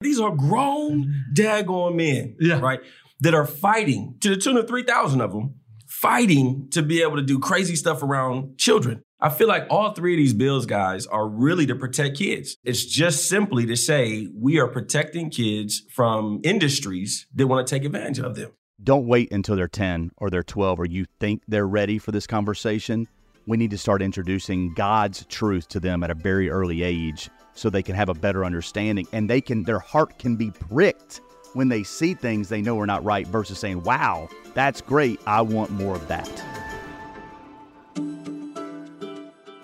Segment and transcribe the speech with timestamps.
[0.00, 1.32] These are grown, mm-hmm.
[1.34, 2.60] daggone men, Yeah.
[2.60, 2.80] right?
[3.20, 5.56] That are fighting to the tune of 3,000 of them,
[5.88, 9.02] fighting to be able to do crazy stuff around children.
[9.20, 12.56] I feel like all three of these bills, guys, are really to protect kids.
[12.62, 17.84] It's just simply to say we are protecting kids from industries that want to take
[17.84, 18.52] advantage of them.
[18.80, 22.28] Don't wait until they're 10 or they're 12 or you think they're ready for this
[22.28, 23.08] conversation.
[23.48, 27.28] We need to start introducing God's truth to them at a very early age
[27.58, 31.20] so they can have a better understanding and they can their heart can be pricked
[31.54, 35.20] when they see things they know are not right versus saying, "Wow, that's great.
[35.26, 36.28] I want more of that."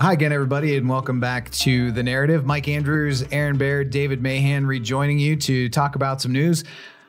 [0.01, 2.45] Hi again, everybody, and welcome back to The Narrative.
[2.45, 6.65] Mike Andrews, Aaron Baer, David Mahan rejoining you to talk about some news.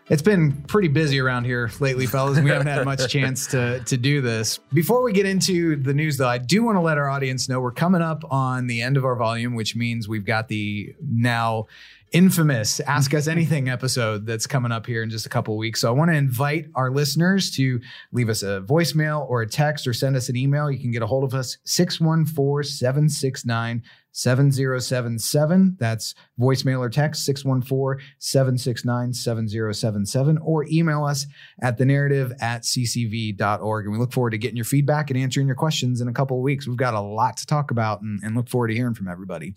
[0.07, 2.39] It's been pretty busy around here lately, fellas.
[2.39, 4.59] We haven't had much chance to, to do this.
[4.71, 7.59] Before we get into the news, though, I do want to let our audience know
[7.59, 11.65] we're coming up on the end of our volume, which means we've got the now
[12.11, 15.81] infamous Ask Us Anything episode that's coming up here in just a couple of weeks.
[15.81, 17.81] So I want to invite our listeners to
[18.11, 20.69] leave us a voicemail or a text or send us an email.
[20.69, 23.81] You can get a hold of us 614 769
[24.15, 25.75] 7077.
[25.77, 31.27] That's voicemail or text 614 769 7077 or email us
[31.61, 33.85] at the narrative at ccv.org.
[33.85, 36.37] And we look forward to getting your feedback and answering your questions in a couple
[36.37, 36.65] of weeks.
[36.65, 39.53] We've got a lot to talk about and, and look forward to hearing from everybody.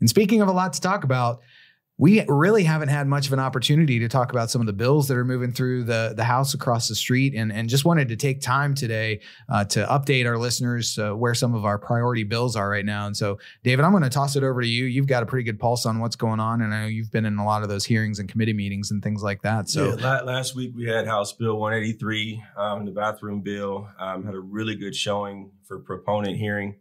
[0.00, 1.42] And speaking of a lot to talk about,
[2.02, 5.06] we really haven't had much of an opportunity to talk about some of the bills
[5.06, 8.16] that are moving through the, the house across the street and, and just wanted to
[8.16, 12.56] take time today uh, to update our listeners uh, where some of our priority bills
[12.56, 13.06] are right now.
[13.06, 14.86] And so, David, I'm going to toss it over to you.
[14.86, 16.62] You've got a pretty good pulse on what's going on.
[16.62, 19.00] And I know you've been in a lot of those hearings and committee meetings and
[19.00, 19.70] things like that.
[19.70, 24.34] So, yeah, last week we had House Bill 183, um, the bathroom bill, um, had
[24.34, 26.74] a really good showing for proponent hearing.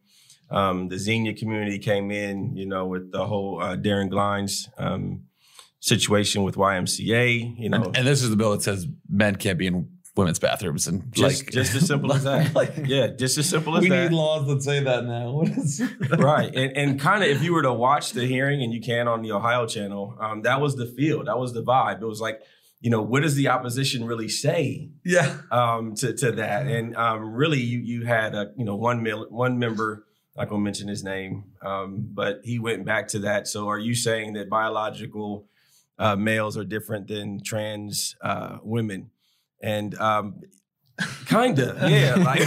[0.51, 5.23] Um, the Xenia community came in, you know, with the whole uh, Darren Glines um,
[5.79, 9.57] situation with YMCA, you know, And, and this is the bill that says men can't
[9.57, 12.53] be in women's bathrooms and just, like just as simple as that.
[12.61, 13.95] like, yeah, just as simple as we that.
[14.03, 15.31] We need laws that say that now.
[15.41, 18.73] What is right and, and kind of if you were to watch the hearing and
[18.73, 22.01] you can on the ohio channel um, that was the feel that was the vibe
[22.01, 22.41] it was like
[22.81, 25.37] you know what does the opposition really say Yeah.
[25.51, 29.27] um, to, to that and um, really you, you had a you know one mil-
[29.29, 30.05] one member
[30.35, 33.79] not going to mention his name um, but he went back to that so are
[33.79, 35.45] you saying that biological
[35.99, 39.09] uh, males are different than trans uh, women
[39.61, 40.41] and um,
[41.25, 42.41] kinda yeah like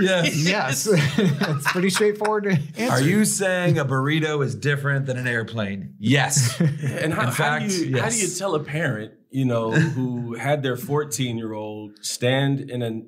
[0.00, 0.36] Yes.
[0.46, 0.86] yes,
[1.18, 2.90] it's pretty straightforward answer.
[2.90, 5.94] Are you saying a burrito is different than an airplane?
[5.98, 6.58] Yes.
[6.60, 10.34] And how, In how do you how do you tell a parent, you know, who
[10.34, 13.02] had their 14 year old stand in a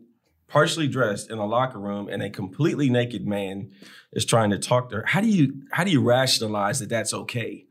[0.49, 3.71] partially dressed in a locker room and a completely naked man
[4.13, 5.05] is trying to talk to her?
[5.07, 7.67] How do you how do you rationalize that that's okay?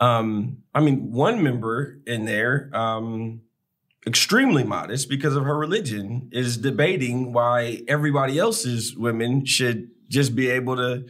[0.00, 3.40] Um, I mean, one member in there, um,
[4.06, 10.50] extremely modest because of her religion, is debating why everybody else's women should just be
[10.50, 11.06] able to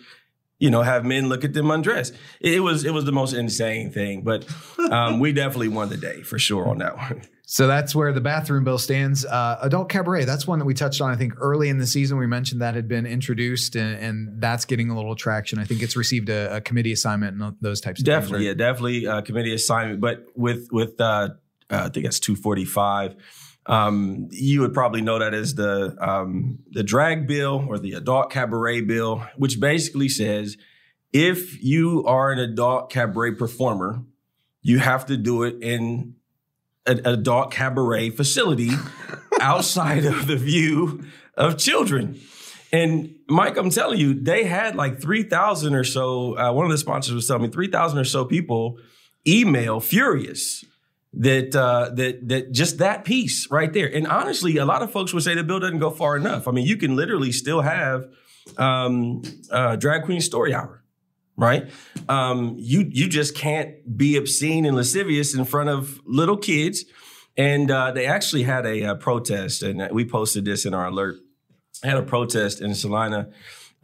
[0.58, 2.14] you know, have men look at them undressed.
[2.40, 4.46] It, was it was the most insane thing, but
[4.90, 7.22] um, we definitely won the day for sure on that one.
[7.48, 9.24] So that's where the bathroom bill stands.
[9.24, 12.18] Uh, adult cabaret, that's one that we touched on, I think, early in the season.
[12.18, 15.60] We mentioned that had been introduced, and, and that's getting a little traction.
[15.60, 18.46] I think it's received a, a committee assignment and those types of definitely, things.
[18.46, 20.00] yeah, definitely uh, committee assignment.
[20.00, 21.28] But with with uh, uh,
[21.70, 23.14] I think that's two forty five.
[23.66, 28.30] Um, you would probably know that as the um, the drag bill or the adult
[28.30, 30.56] cabaret bill, which basically says
[31.12, 34.02] if you are an adult cabaret performer,
[34.62, 36.15] you have to do it in
[36.86, 38.70] an adult cabaret facility
[39.40, 41.04] outside of the view
[41.36, 42.18] of children.
[42.72, 46.36] And Mike, I'm telling you, they had like 3,000 or so.
[46.36, 48.78] Uh, one of the sponsors was telling me 3,000 or so people
[49.26, 50.64] email furious
[51.12, 53.86] that uh, that that just that piece right there.
[53.92, 56.46] And honestly, a lot of folks would say the bill doesn't go far enough.
[56.46, 58.08] I mean, you can literally still have
[58.58, 60.82] um, uh, drag queen story hour,
[61.36, 61.70] right?
[62.08, 66.84] Um, you you just can't be obscene and lascivious in front of little kids.
[67.38, 71.16] And uh, they actually had a, uh protest, and we posted this in our alert.
[71.82, 73.28] Had a protest in Salina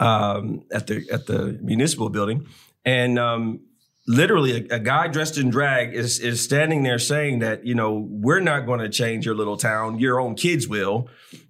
[0.01, 2.47] um, at the at the municipal building,
[2.85, 3.61] and um,
[4.07, 8.07] literally a, a guy dressed in drag is is standing there saying that you know
[8.11, 11.09] we're not going to change your little town, your own kids will.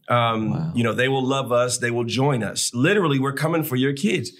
[0.08, 2.74] Um, You know they will love us, they will join us.
[2.74, 4.32] Literally, we're coming for your kids.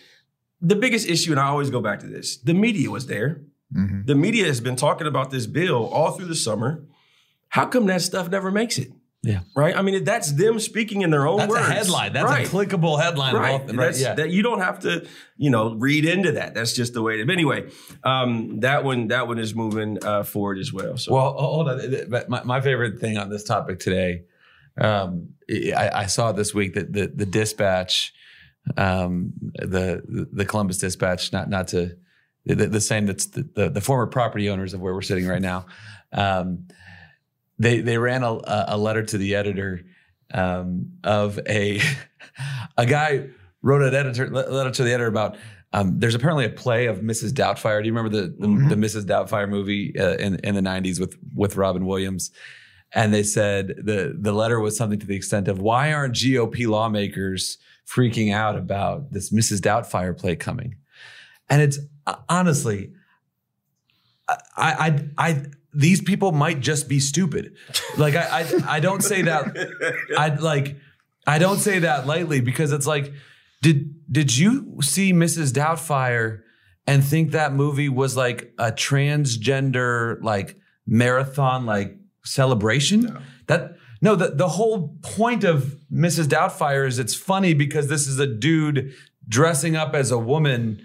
[0.63, 3.43] The biggest issue, and I always go back to this: the media was there.
[3.77, 4.07] Mhm.
[4.07, 6.85] The media has been talking about this bill all through the summer.
[7.49, 8.93] How come that stuff never makes it?
[9.25, 9.41] Yeah.
[9.55, 9.77] Right.
[9.77, 11.69] I mean, that's them speaking in their own That's words.
[11.69, 12.13] a headline.
[12.13, 12.47] That's right.
[12.47, 13.35] a clickable headline.
[13.37, 13.55] Right.
[13.55, 13.77] Of all, right.
[13.87, 14.15] That's, Yeah.
[14.15, 15.07] That you don't have to,
[15.37, 16.55] you know, read into that.
[16.55, 17.27] That's just the way it is.
[17.27, 17.71] But anyway,
[18.03, 20.97] um, that one, that one is moving uh, forward as well.
[20.97, 21.81] So Well, hold on.
[22.11, 24.25] But My, my favorite thing on this topic today,
[24.77, 28.13] um, I, I saw this week that the, the dispatch,
[28.77, 31.97] um, the the Columbus dispatch, not not to
[32.45, 35.43] the, the same that's the, the, the former property owners of where we're sitting right
[35.43, 35.67] now.
[36.13, 36.67] Um,
[37.59, 38.39] they they ran a,
[38.69, 39.83] a letter to the editor
[40.33, 41.81] um, of a
[42.77, 43.29] a guy
[43.63, 45.37] wrote an editor letter to the editor about
[45.75, 47.31] um, there's apparently a play of Mrs.
[47.33, 47.81] Doubtfire.
[47.81, 48.69] Do you remember the the, Mhm.
[48.69, 49.05] the Mrs.
[49.05, 52.31] Doubtfire movie uh, in in the '90s with with Robin Williams?
[52.95, 56.67] And they said the the letter was something to the extent of why aren't GOP
[56.67, 57.57] lawmakers
[57.87, 59.61] freaking out about this Mrs.
[59.61, 60.77] Doubtfire play coming?
[61.49, 62.93] And it's uh, honestly,
[64.29, 65.45] I I I
[65.75, 67.57] these people might just be stupid.
[67.97, 69.57] Like I I, I don't say that
[70.17, 70.77] I like
[71.27, 73.13] I don't say that lightly because it's like
[73.63, 75.53] did did you see Mrs.
[75.53, 76.41] Doubtfire
[76.87, 80.57] and think that movie was like a transgender like
[80.87, 83.19] marathon like celebration?
[83.47, 86.25] That no, the, the whole point of Mrs.
[86.27, 88.93] Doubtfire is it's funny because this is a dude
[89.29, 90.85] dressing up as a woman,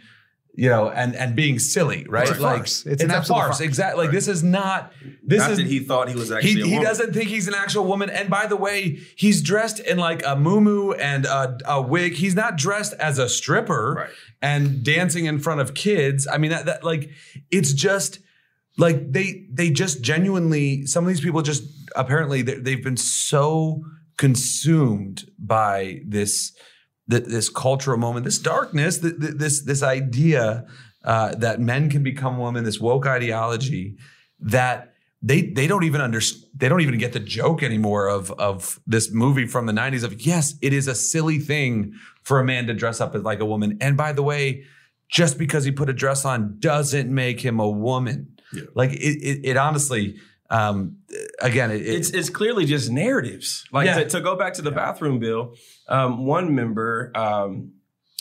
[0.53, 2.29] you know, and and being silly, right?
[2.29, 2.85] It's a like farce.
[2.85, 3.27] It's it's, an a farce.
[3.27, 3.59] farce.
[3.61, 4.05] Exactly.
[4.05, 4.93] Like this is not
[5.23, 7.47] this not is that he thought he was actually he, a he doesn't think he's
[7.47, 8.11] an actual woman.
[8.11, 12.13] And by the way, he's dressed in like a muumuu and a, a wig.
[12.13, 14.09] He's not dressed as a stripper Right.
[14.43, 16.27] and dancing in front of kids.
[16.31, 17.09] I mean, that, that like
[17.49, 18.19] it's just
[18.77, 21.63] like they they just genuinely some of these people just
[21.95, 23.83] apparently they, they've been so
[24.17, 26.53] consumed by this
[27.09, 30.65] this cultural moment, this darkness, th- th- this this idea
[31.05, 33.95] uh, that men can become women, this woke ideology
[34.39, 38.79] that they they don't even understand they don't even get the joke anymore of of
[38.85, 41.91] this movie from the 90s of yes it is a silly thing
[42.21, 44.63] for a man to dress up as like a woman and by the way
[45.09, 48.63] just because he put a dress on doesn't make him a woman Yeah.
[48.75, 50.17] like it it, it honestly
[50.49, 50.97] um
[51.41, 53.65] again it, it's it's clearly just narratives.
[53.71, 53.99] Like Yeah.
[54.03, 55.55] to, to go back to the bathroom bill,
[55.87, 57.73] um, one member um,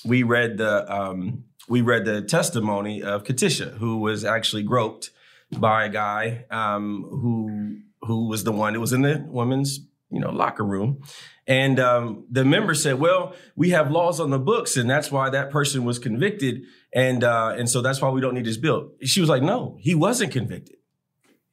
[0.05, 5.11] we read the um, we read the testimony of Katisha, who was actually groped
[5.57, 9.81] by a guy um, who who was the one that was in the women's
[10.11, 11.03] you know locker room.
[11.49, 15.31] And um, the member said, "Well, we have laws on the books, and that's why
[15.31, 16.63] that person was convicted,
[16.93, 19.77] and uh, and so that's why we don't need this bill." She was like, "No,
[19.81, 20.76] he wasn't convicted.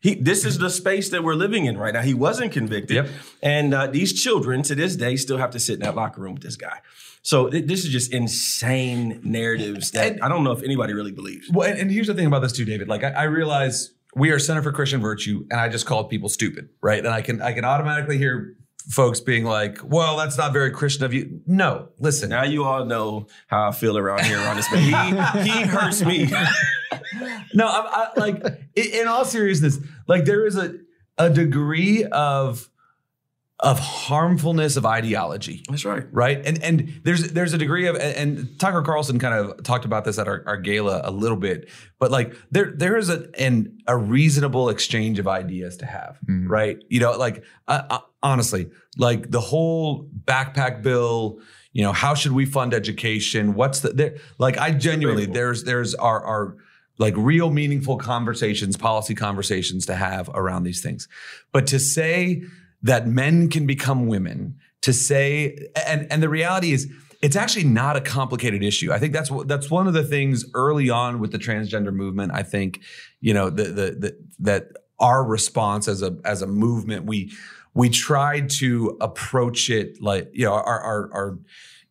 [0.03, 2.01] He, this is the space that we're living in right now.
[2.01, 3.07] He wasn't convicted, Yep.
[3.41, 6.33] and uh, these children to this day still have to sit in that locker room
[6.35, 6.79] with this guy.
[7.21, 11.13] So th- this is just insane narratives that And- I don't know if anybody really
[11.13, 11.49] believes.
[11.49, 12.89] Well, and, and here's the thing about this too, David.
[12.89, 16.27] Like, I, I realize we are Center for Christian Virtue, and I just called people
[16.27, 16.99] stupid, right?
[16.99, 18.55] And I can I can automatically hear
[18.89, 22.29] folks being like, "Well, that's not very Christian of you." No, listen.
[22.29, 24.83] Now you all know how I feel around here around this man.
[25.45, 26.27] He, he hurts me.
[27.53, 28.43] no, I'm I, like
[28.75, 30.75] in, all seriousness, like there is a
[31.17, 32.69] a degree of
[33.59, 36.03] of harmfulness of ideology That's right.
[36.11, 36.45] right?
[36.45, 40.03] And and there's there's a degree of and, and Tucker Carlson kind of talked about
[40.03, 41.69] this at our, our gala a little bit,
[41.99, 46.49] but like there there is a an, a reasonable exchange of ideas to have, Mhm.
[46.49, 46.77] right?
[46.89, 51.39] You know, like uh, uh, honestly, like the whole backpack bill.
[51.75, 53.55] You know, how should we fund education?
[53.55, 54.17] What's the there?
[54.37, 56.57] Like, I genuinely there's there's our our
[56.97, 61.07] like real meaningful conversations, policy conversations to have around these things.
[61.51, 62.43] But to say
[62.81, 66.91] that men can become women, to say, and and the reality is,
[67.21, 68.91] it's actually not a complicated issue.
[68.91, 72.33] I think that's that's one of the things early on with the transgender movement.
[72.33, 72.81] I think,
[73.21, 74.67] you know, the the, the that
[74.99, 77.31] our response as a as a movement, we
[77.73, 81.39] we tried to approach it like you know our our, our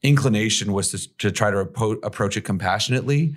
[0.03, 3.35] inclination was to, to try to approach it compassionately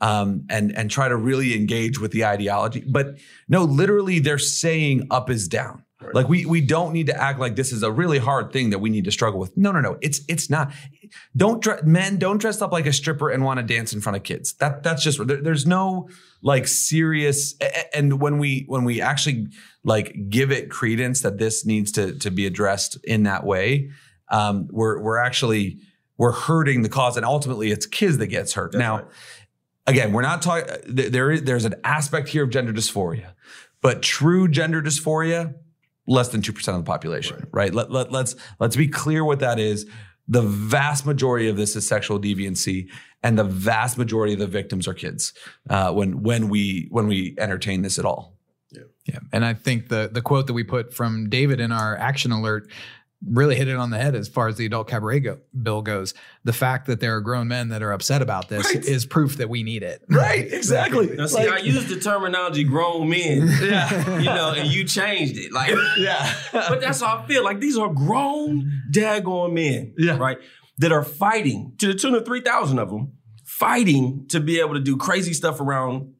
[0.00, 2.84] um, and and try to really engage with the ideology.
[2.86, 5.84] But no, literally, they're saying up is down.
[6.12, 8.78] Like we we don't need to act like this is a really hard thing that
[8.80, 9.56] we need to struggle with.
[9.56, 9.96] No, no, no.
[10.02, 10.72] It's it's not.
[11.36, 14.16] Don't dre- men don't dress up like a stripper and want to dance in front
[14.16, 14.52] of kids.
[14.54, 16.08] That that's just there, there's no
[16.42, 17.54] like serious.
[17.94, 19.48] And when we when we actually
[19.84, 23.90] like give it credence that this needs to to be addressed in that way,
[24.30, 25.78] um, we're we're actually
[26.18, 28.72] we're hurting the cause, and ultimately it's kids that gets hurt.
[28.72, 29.06] That's now right.
[29.86, 30.66] Again, we're not talking.
[30.86, 33.32] There is there's an aspect here of gender dysphoria,
[33.80, 35.54] but true gender dysphoria,
[36.06, 37.72] less than two percent of the population, right?
[37.72, 39.86] Let, let let's let's be clear what that is.
[40.28, 42.88] The vast majority of this is sexual deviancy,
[43.22, 45.32] and the vast majority of the victims are kids.
[45.70, 48.36] Uh, when when we when we entertain this at all.
[48.72, 48.82] Yeah.
[49.06, 49.18] yeah.
[49.32, 52.68] And I think the the quote that we put from David in our action alert
[53.24, 56.12] really hit it on the head as far as the adult cabaret go, bill goes.
[56.44, 58.84] The fact that there are grown men that are upset about this Right.
[58.84, 60.02] is proof that we need it.
[60.08, 61.06] Right, exactly.
[61.16, 65.52] Now, see, I used the terminology "grown men," yeah, you know, and you changed it.
[65.52, 66.32] Like, yeah.
[66.52, 67.42] but that's how I feel.
[67.42, 70.18] Like these are grown, daggone men, Yeah.
[70.18, 70.38] right,
[70.78, 73.12] that are fighting to the tune of three thousand of them,
[73.44, 76.12] fighting to be able to do crazy stuff around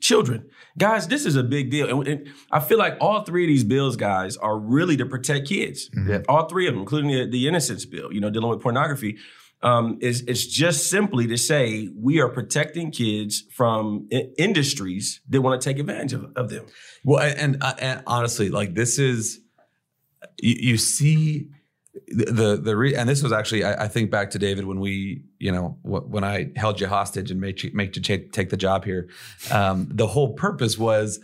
[0.00, 0.48] children.
[0.78, 3.64] Guys, this is a big deal, and, and I feel like all three of these
[3.64, 5.90] bills, guys, are really to protect kids.
[6.06, 6.22] Yeah.
[6.28, 9.18] All three of them, including the, the innocence bill, you know, dealing with pornography.
[9.62, 15.42] Um, is it's just simply to say we are protecting kids from I- industries that
[15.42, 16.64] want to take advantage of, of them.
[17.04, 19.38] Well, and, and, and honestly, like this is
[20.38, 21.50] you, you see
[22.10, 25.22] the the, re, and this was actually I, I think back to David when we
[25.38, 28.50] you know wh- when I held you hostage and made you make you take, take
[28.50, 29.08] the job here.
[29.50, 31.20] Um, the whole purpose was.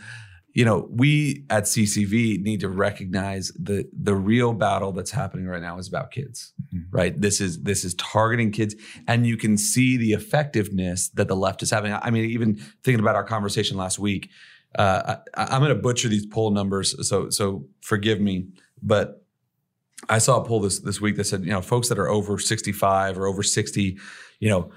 [0.53, 5.61] You know, we at CCV need to recognize the the real battle that's happening right
[5.61, 6.55] now is about kids,
[6.91, 7.21] right?
[7.21, 8.75] This is this is targeting kids,
[9.07, 11.93] and you can see the effectiveness that the left is having.
[11.93, 14.31] I mean, even thinking about our conversation last week,
[14.79, 18.47] uh, I, I'm going to butcher these poll numbers, so so forgive me.
[18.83, 19.26] But
[20.09, 22.39] I saw a poll this this week that said, you know, folks that are over
[22.39, 23.99] 65 or over 60,
[24.41, 24.71] you know,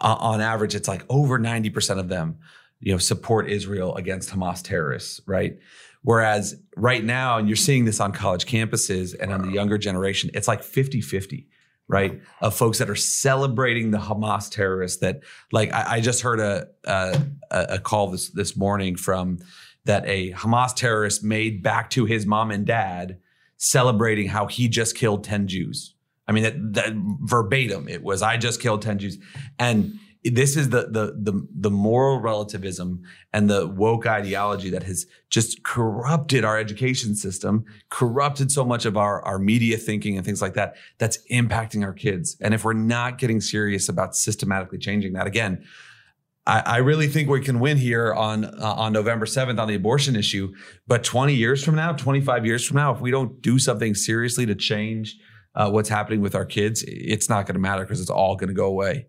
[0.00, 2.38] o- on average, it's like over 90 percent of them,
[2.80, 5.58] you know, support Israel against Hamas terrorists, right?
[6.02, 10.30] Whereas right now, and you're seeing this on college campuses and on the younger generation,
[10.34, 11.48] it's like 50 50
[11.88, 12.22] right?
[12.40, 15.00] Of folks that are celebrating the Hamas terrorists.
[15.00, 19.38] That like I, I just heard a, a a call this this morning from
[19.84, 23.18] that a Hamas terrorist made back to his mom and dad
[23.62, 25.94] celebrating how he just killed ten Jews.
[26.26, 26.92] I mean that, that
[27.22, 29.18] verbatim it was I just killed ten Jews
[29.58, 29.98] and.
[30.24, 33.02] This is the, the the the moral relativism
[33.32, 38.96] and the woke ideology that has just corrupted our education system, corrupted so much of
[38.96, 42.36] our our media thinking and things like that that's impacting our kids.
[42.40, 45.64] And if we're not getting serious about systematically changing that, again,
[46.46, 49.74] I, I really think we can win here on uh, on November seventh on the
[49.74, 50.52] abortion issue.
[50.86, 53.94] But twenty years from now, twenty five years from now, if we don't do something
[53.94, 55.16] seriously to change
[55.54, 58.48] uh, what's happening with our kids, it's not going to matter because it's all going
[58.48, 59.06] to go away.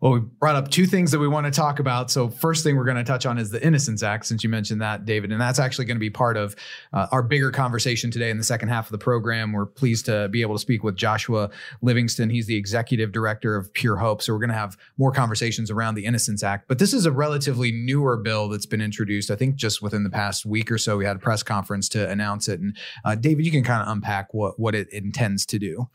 [0.00, 2.10] Well, we brought up two things that we want to talk about.
[2.10, 4.80] So, first thing we're going to touch on is the Innocence Act, since you mentioned
[4.80, 5.32] that, David.
[5.32, 6.56] And that's actually going to be part of
[6.92, 9.52] uh, our bigger conversation today in the second half of the program.
[9.52, 11.50] We're pleased to be able to speak with Joshua
[11.82, 12.30] Livingston.
[12.30, 14.22] He's the executive director of pureHOPE.
[14.22, 16.68] So, we're going to have more conversations around the Innocence Act.
[16.68, 20.10] But this is a relatively newer bill that's been introduced, I think, just within the
[20.10, 20.96] past week or so.
[20.96, 22.60] We had a press conference to announce it.
[22.60, 25.88] And, uh, David, you can kind of unpack what, what it intends to do.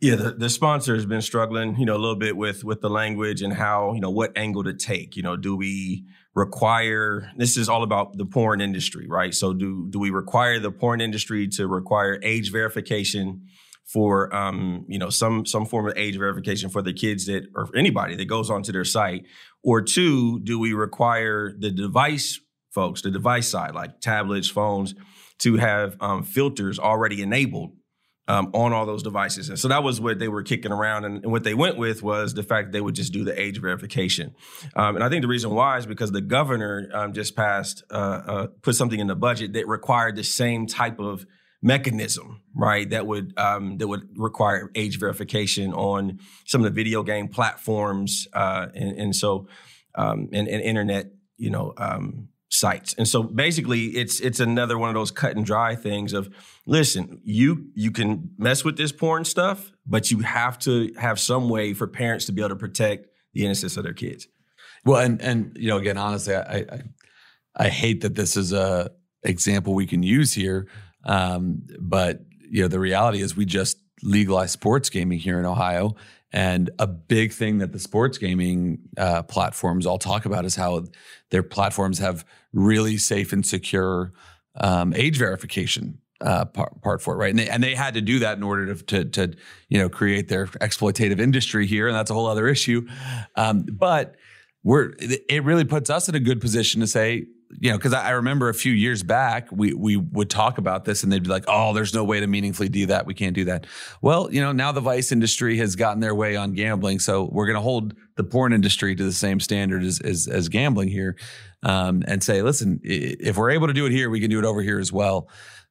[0.00, 2.88] Yeah, the, the sponsor has been struggling, you know, a little bit with with the
[2.88, 5.14] language and how, you know, what angle to take.
[5.14, 9.34] You know, do we require this is all about the porn industry, right?
[9.34, 13.46] So do do we require the porn industry to require age verification
[13.84, 17.68] for um, you know, some some form of age verification for the kids that or
[17.76, 19.26] anybody that goes onto their site?
[19.62, 22.40] Or two, do we require the device
[22.70, 24.94] folks, the device side, like tablets, phones,
[25.40, 27.72] to have um, filters already enabled
[28.30, 29.48] um, on all those devices.
[29.48, 31.04] And so that was what they were kicking around.
[31.04, 33.38] And, and what they went with was the fact that they would just do the
[33.38, 34.34] age verification.
[34.76, 37.94] Um, and I think the reason why is because the governor um, just passed, uh,
[38.32, 41.26] uh, put something in the budget that required the same type of
[41.60, 42.88] mechanism, right?
[42.88, 48.28] That would um, that would require age verification on some of the video game platforms,
[48.32, 49.48] uh, and, and so
[49.94, 51.06] um, and, and internet,
[51.36, 52.94] you know, um, sites.
[52.98, 56.28] And so basically, it's it's another one of those cut and dry things of
[56.66, 61.48] listen, you you can mess with this porn stuff, but you have to have some
[61.48, 64.26] way for parents to be able to protect the innocence of their kids.
[64.84, 66.82] Well, and and you know, again, honestly, I I,
[67.56, 68.90] I hate that this is a
[69.22, 70.66] example we can use here,
[71.04, 75.94] um, but you know, the reality is we just legalized sports gaming here in Ohio,
[76.32, 80.84] and a big thing that the sports gaming uh, platforms all talk about is how
[81.30, 84.12] their platforms have really safe and secure
[84.56, 87.30] um, age verification uh, part, part for it, right?
[87.30, 89.36] And they, and they had to do that in order to, to, to,
[89.68, 92.86] you know, create their exploitative industry here, and that's a whole other issue.
[93.36, 94.16] Um, but
[94.62, 97.26] we're it really puts us in a good position to say,
[97.58, 100.84] you know, because I, I remember a few years back we we would talk about
[100.84, 103.06] this, and they'd be like, "Oh, there's no way to meaningfully do that.
[103.06, 103.66] We can't do that."
[104.02, 107.46] Well, you know, now the vice industry has gotten their way on gambling, so we're
[107.46, 111.16] going to hold the porn industry to the same standard as as, as gambling here,
[111.62, 114.44] um, and say, listen, if we're able to do it here, we can do it
[114.44, 115.28] over here as well.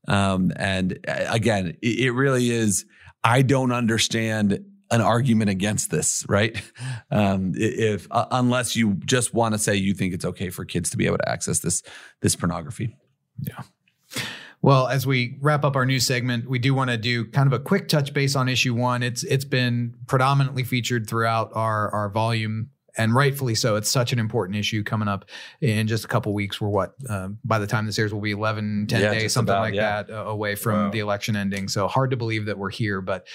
[0.08, 2.86] Um, and uh, again, it, it really is.
[3.24, 6.62] I don't understand an argument against this, right?
[7.12, 10.92] Um, if uh, unless you just want to say you think it's okay for kids
[10.92, 11.82] to be able to access this
[12.22, 12.96] this pornography.
[13.42, 13.62] Yeah.
[14.62, 17.54] Well, as we wrap up our new segment, we do want to do kind of
[17.54, 19.02] a quick touch base on issue one.
[19.04, 23.76] It's it's been predominantly featured throughout our our volume, and rightfully so.
[23.78, 25.26] It's such an important issue coming up
[25.62, 26.60] in just a couple weeks.
[26.60, 29.52] We're what uh, by the time this airs, we'll be 11, 10 Yeah, days, something
[29.54, 30.04] about, like yeah.
[30.04, 30.92] that, uh, away from Wow.
[30.92, 31.70] the election ending.
[31.70, 33.26] So hard to believe that we're here, but.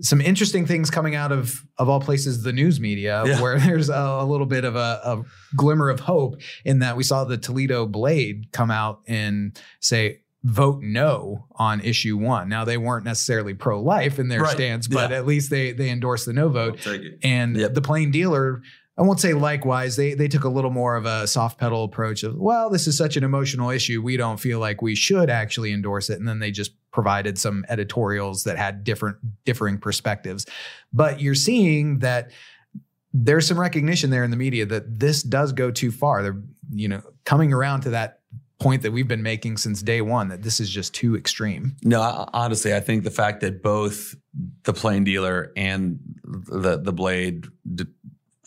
[0.00, 3.40] Some interesting things coming out of of all places, the news media, Yeah.
[3.40, 5.22] where there's a, a little bit of a, a
[5.56, 10.82] glimmer of hope in that we saw the Toledo Blade come out and say vote
[10.82, 12.48] no on issue one.
[12.48, 14.52] Now they weren't necessarily pro life in their Right.
[14.54, 15.16] stance, but Yeah.
[15.16, 16.86] at least they they endorsed the no vote.
[17.22, 17.74] And Yep.
[17.74, 18.60] the plain dealer,
[18.98, 22.22] I won't say likewise, they they took a little more of a soft pedal approach
[22.24, 25.72] of, well, this is such an emotional issue, we don't feel like we should actually
[25.72, 26.18] endorse it.
[26.18, 30.46] And then they just provided some editorials that had different differing perspectives.
[30.92, 32.30] But you're seeing that
[33.12, 36.22] there's some recognition there in the media that this does go too far.
[36.22, 36.40] They're,
[36.72, 38.20] you know, coming around to that
[38.60, 41.76] point that we've been making since day one that this is just too extreme.
[41.82, 44.14] No, I- honestly, I think the fact that both
[44.62, 47.86] the plain dealer and the the blade d-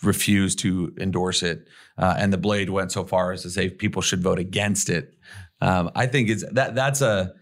[0.03, 4.01] refused to endorse it, uh, and the blade went so far as to say people
[4.01, 5.13] should vote against it.
[5.59, 7.33] Um, I think it's that that's a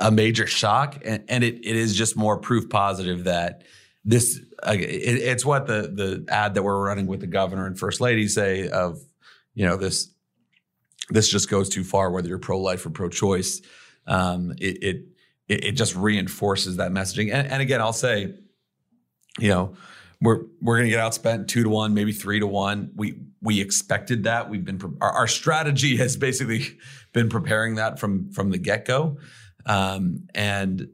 [0.00, 3.62] a major shock, and, and it it is just more proof positive that
[4.04, 7.78] this uh, it, it's what the the ad that we're running with the governor and
[7.78, 8.98] first lady say of
[9.54, 10.10] you know this
[11.10, 13.60] this just goes too far whether you're pro life or pro choice.
[14.06, 15.04] Um, it, it
[15.50, 17.32] it, just reinforces that messaging.
[17.32, 18.34] And, and again, I'll say,
[19.38, 19.74] you know,
[20.20, 22.92] we're we're going to get outspent two to one, maybe three to one.
[22.94, 24.48] We we expected that.
[24.48, 26.78] We've been our, our strategy has basically
[27.12, 29.18] been preparing that from from the get go.
[29.70, 30.88] Um, and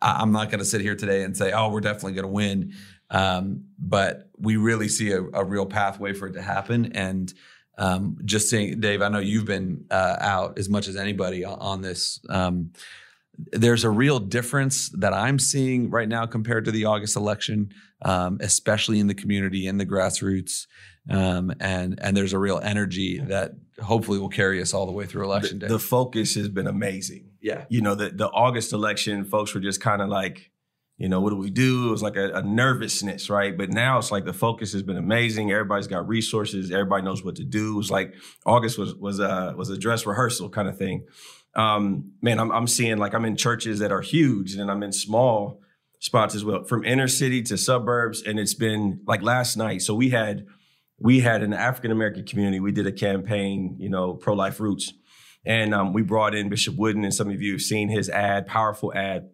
[0.00, 2.32] I, I'm not going to sit here today and say, oh, we're definitely going to
[2.32, 2.72] win.
[3.10, 6.92] Um, but we really see a, a real pathway for it to happen.
[6.94, 7.32] And
[7.78, 11.58] um, just saying, Dave, I know you've been uh, out as much as anybody on,
[11.58, 12.20] on this.
[12.28, 12.72] Um,
[13.50, 18.38] there's a real difference that I'm seeing right now compared to the August election, um,
[18.40, 20.66] especially in the community and the grassroots.
[21.10, 23.52] Um, and and there's a real energy that
[23.82, 25.72] hopefully will carry us all the way through election The, day.
[25.72, 27.31] the focus has been amazing.
[27.42, 30.50] Yeah, You know, the, the August election, folks were just kind of like,
[30.96, 31.88] you know, what do we do?
[31.88, 33.56] It was like a, a nervousness, right?
[33.56, 35.50] But now it's like the focus has been amazing.
[35.50, 36.70] Everybody's got resources.
[36.70, 37.74] Everybody knows what to do.
[37.74, 38.14] It was like
[38.46, 41.06] August was was a was a dress rehearsal kind of thing.
[41.56, 44.92] Um, man, I'm I'm seeing like I'm in churches that are huge, and I'm in
[44.92, 45.60] small
[45.98, 48.22] spots as well, from inner city to suburbs.
[48.22, 49.82] And it's been like last night.
[49.82, 50.46] So we had
[50.98, 52.60] we had an African American community.
[52.60, 54.92] We did a campaign, you know, pro life roots,
[55.44, 58.46] and um, we brought in Bishop Wooden, and some of you have seen his ad,
[58.46, 59.30] powerful ad.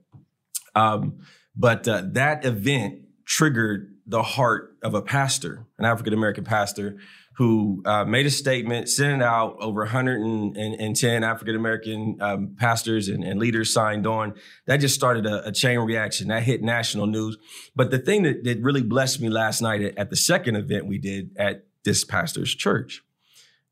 [0.75, 1.19] Um,
[1.55, 6.97] but uh, that event triggered the heart of a pastor, an African American pastor,
[7.37, 9.57] who uh, made a statement, sent out.
[9.61, 14.35] Over 110 African American um, pastors and, and leaders signed on.
[14.67, 16.29] That just started a, a chain reaction.
[16.29, 17.37] That hit national news.
[17.77, 20.87] But the thing that, that really blessed me last night at, at the second event
[20.87, 23.03] we did at this pastor's church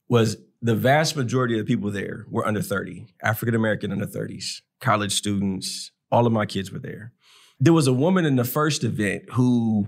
[0.08, 4.62] was the vast majority of the people there were under 30, African American under 30s,
[4.80, 5.92] college students.
[6.10, 7.12] All of my kids were there.
[7.60, 9.86] There was a woman in the first event who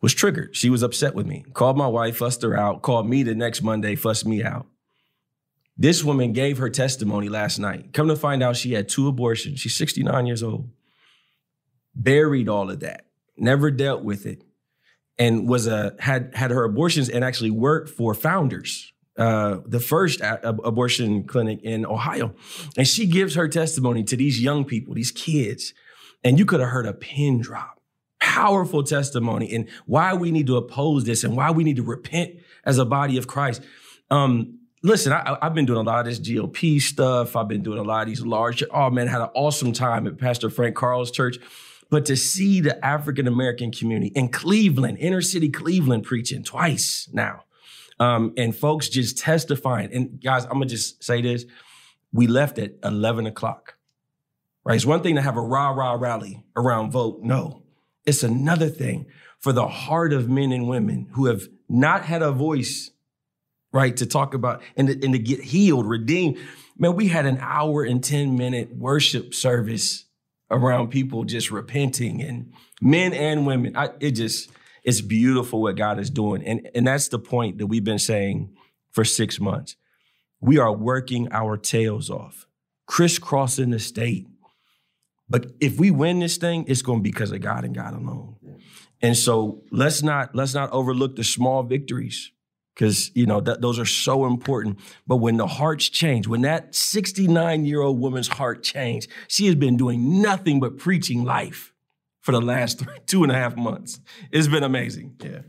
[0.00, 0.56] was triggered.
[0.56, 1.44] She was upset with me.
[1.54, 4.66] Called my wife, fussed her out, called me the next Monday, fussed me out.
[5.76, 7.92] This woman gave her testimony last night.
[7.92, 9.60] Come to find out she had two abortions.
[9.60, 10.70] She's 69 years old.
[11.94, 13.06] Buried all of that.
[13.36, 14.42] Never dealt with it.
[15.18, 20.20] And was a had had her abortions and actually worked for Founders, uh, the first
[20.20, 22.34] ab- abortion clinic in Ohio.
[22.76, 25.72] And she gives her testimony to these young people, these kids,
[26.22, 27.80] and you could have heard a pin drop.
[28.20, 32.36] Powerful testimony and why we need to oppose this and why we need to repent
[32.64, 33.62] as a body of Christ.
[34.10, 37.36] Um, listen, I, I've been doing a lot of this GOP stuff.
[37.36, 38.64] I've been doing a lot of these large.
[38.72, 41.36] Oh man, had an awesome time at Pastor Frank Carl's church.
[41.90, 47.44] But to see the African American community in Cleveland, inner city Cleveland, preaching twice now,
[48.00, 49.92] um, and folks just testifying.
[49.92, 51.44] And guys, I'm gonna just say this:
[52.12, 53.76] we left at 11 o'clock.
[54.64, 54.76] Right?
[54.76, 57.20] It's one thing to have a rah rah rally around vote.
[57.22, 57.62] No,
[58.06, 59.06] it's another thing
[59.38, 62.90] for the heart of men and women who have not had a voice,
[63.72, 66.38] right, to talk about and to, and to get healed, redeemed.
[66.78, 70.06] Man, we had an hour and 10 minute worship service
[70.50, 73.76] around people just repenting and men and women.
[73.76, 74.50] I, it just,
[74.84, 76.44] it's beautiful what God is doing.
[76.44, 78.54] And, and that's the point that we've been saying
[78.92, 79.76] for six months.
[80.40, 82.46] We are working our tails off,
[82.86, 84.26] crisscrossing the state.
[85.28, 87.94] But if we win this thing, it's going to be because of God and God
[87.94, 88.36] alone.
[89.00, 92.30] And so let's not let's not overlook the small victories.
[92.74, 94.78] because you know that those are so important.
[95.06, 99.54] But when the hearts change, when that 69 year old woman's heart changed, she has
[99.54, 101.73] been doing nothing but preaching life
[102.24, 104.00] for the last three, two and a half months.
[104.32, 105.14] It's been amazing.
[105.22, 105.40] Yeah.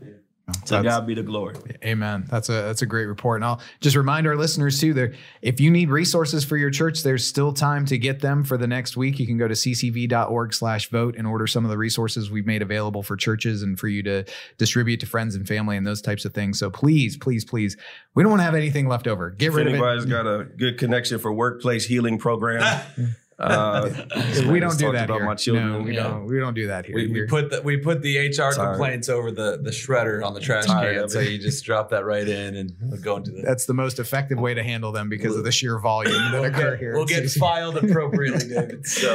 [0.64, 1.56] So That's- God be the glory.
[1.84, 2.24] Amen.
[2.30, 3.38] That's a that's a great report.
[3.38, 5.12] And I'll just remind our listeners too that
[5.42, 8.68] if you need resources for your church, there's still time to get them for the
[8.68, 9.18] next week.
[9.18, 12.62] You can go to ccv.org slash vote and order some of the resources we've made
[12.62, 14.24] available for churches and for you to
[14.56, 16.60] distribute to friends and family and those types of things.
[16.60, 17.76] So please, please, please,
[18.14, 19.30] we don't want to have anything left over.
[19.30, 20.10] Get If rid of anybody's it.
[20.10, 22.62] got a good connection for workplace healing program,
[23.38, 23.90] uh,
[24.48, 25.26] we don't do that about here.
[25.26, 25.72] my children.
[25.72, 26.04] No, we Yeah.
[26.04, 26.24] don't.
[26.26, 26.94] We don't do that here.
[26.96, 28.54] We, we put the we put the HR Tired.
[28.54, 32.04] complaints over the the shredder on the trash Tired can, so you just drop that
[32.06, 33.42] right in and go into the.
[33.42, 36.44] that's the most effective way to handle them because of the sheer volume that We'll
[36.44, 36.94] occur get, here.
[36.94, 37.38] we'll get CCV.
[37.38, 38.86] filed appropriately, David.
[38.86, 39.10] So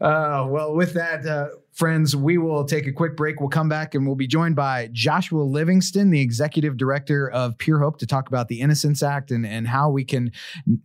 [0.00, 1.48] uh, Uh, well, with that, uh,
[1.80, 3.40] friends, we will take a quick break.
[3.40, 7.96] We'll come back and we'll be joined by Joshua Livingston, the executive director of pureHOPE,
[8.00, 10.30] to talk about the Innocence Act and, and how we can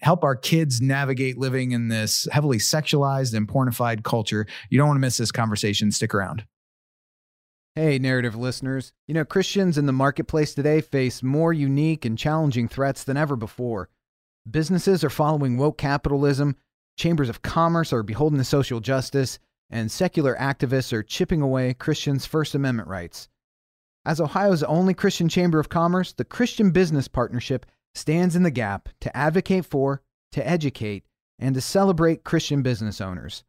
[0.01, 4.47] help our kids navigate living in this heavily sexualized and pornified culture.
[4.69, 5.91] You don't want to miss this conversation.
[5.91, 6.45] Stick around.
[7.75, 8.93] Hey, narrative listeners.
[9.05, 13.35] You know, Christians in the marketplace today face more unique and challenging threats than ever
[13.35, 13.89] before.
[14.49, 16.55] Businesses are following woke capitalism,
[16.97, 22.25] chambers of commerce are beholden to social justice, and secular activists are chipping away Christians'
[22.25, 23.29] First Amendment rights.
[24.05, 28.89] As Ohio's only Christian Chamber of Commerce, the Christian Business Partnership stands in the gap
[29.01, 30.01] to advocate for,
[30.31, 31.05] to educate,
[31.39, 33.43] and to celebrate Christian business owners.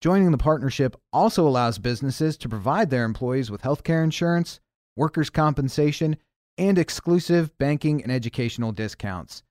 [0.00, 4.60] Joining the partnership also allows businesses to provide their employees with healthcare insurance,
[4.94, 6.16] workers' compensation,
[6.58, 9.42] and exclusive banking and educational discounts.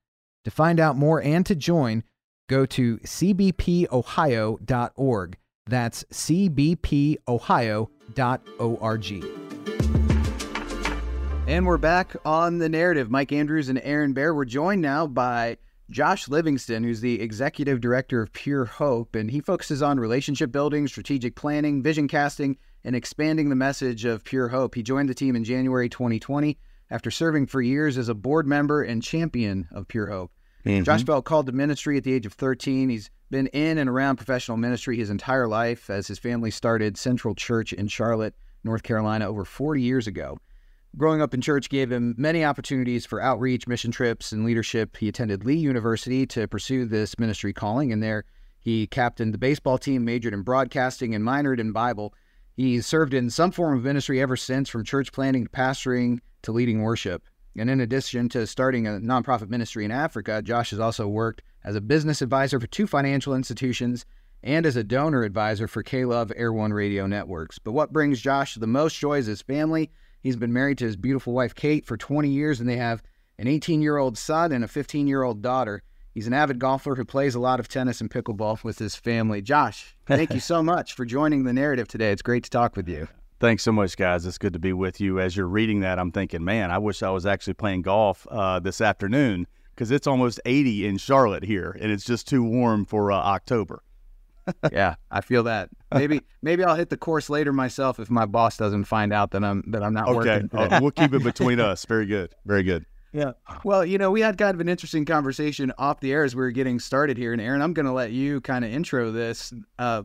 [0.45, 2.03] To find out more and to join,
[2.47, 3.87] go to cbpohio.org.
[5.67, 7.25] That's cbpohio.org.
[11.47, 13.09] And we're back on the narrative.
[13.09, 14.33] Mike Andrews and Aaron Baer.
[14.33, 15.57] We're joined now by
[15.89, 21.35] Josh Livingston, who's the executive director of pureHOPE, and he focuses on relationship building, strategic
[21.35, 24.75] planning, vision casting, and expanding the message of pureHOPE.
[24.75, 26.57] He joined the team in January 2020
[26.91, 30.29] after serving for years as a board member and champion of pureHOPE.
[30.65, 30.83] Mm-hmm.
[30.83, 32.89] Josh felt called to ministry at the age of 13.
[32.89, 37.35] He's been in and around professional ministry his entire life as his family started Central
[37.35, 40.37] Church in Charlotte, North Carolina, over 40 years ago.
[40.97, 44.95] Growing up in church gave him many opportunities for outreach, mission trips, and leadership.
[44.95, 48.23] He attended Lee University to pursue this ministry calling, and there
[48.59, 52.13] he captained the baseball team, majored in broadcasting, and minored in Bible.
[52.55, 56.53] He's served in some form of ministry ever since, from church planting to pastoring to
[56.53, 57.23] leading worship.
[57.57, 61.75] And in addition to starting a nonprofit ministry in Africa, Josh has also worked as
[61.75, 64.05] a business advisor for two financial institutions
[64.43, 67.57] and as a donor advisor for K Love Air One Radio Networks.
[67.57, 69.91] But what brings Josh the most joy is his family.
[70.21, 73.01] He's been married to his beautiful wife, Kate, for 20 years, and they have
[73.37, 75.81] an 18 year old son and a 15 year old daughter.
[76.13, 79.41] He's an avid golfer who plays a lot of tennis and pickleball with his family.
[79.41, 82.11] Josh, thank you so much for joining the narrative today.
[82.11, 83.07] It's great to talk with you.
[83.39, 84.25] Thanks so much, guys.
[84.25, 85.19] It's good to be with you.
[85.19, 88.59] As you're reading that, I'm thinking, man, I wish I was actually playing golf uh,
[88.59, 93.11] this afternoon because it's almost 80 in Charlotte here, and it's just too warm for
[93.11, 93.83] uh, October.
[94.71, 95.69] yeah, I feel that.
[95.93, 99.43] Maybe maybe I'll hit the course later myself if my boss doesn't find out that
[99.43, 100.49] I'm that I'm not Okay, working.
[100.49, 100.75] today.
[100.75, 101.83] uh, we'll keep it between us.
[101.85, 102.35] Very good.
[102.45, 102.85] Very good.
[103.11, 103.31] Yeah.
[103.63, 106.41] Well, you know, we had kind of an interesting conversation off the air as we
[106.41, 107.31] were getting started here.
[107.33, 109.53] And Aaron, I'm going to let you kind of intro this.
[109.79, 110.03] Uh,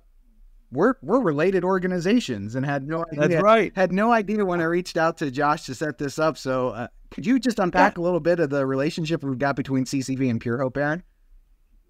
[0.73, 3.29] we're we're related organizations and had no idea.
[3.29, 3.73] That's right.
[3.75, 6.39] Had no idea when I reached out to Josh to set this up.
[6.39, 9.85] So uh, could you just unpack a little bit of the relationship we've got between
[9.85, 11.03] CCV and pureHOPE, Aaron?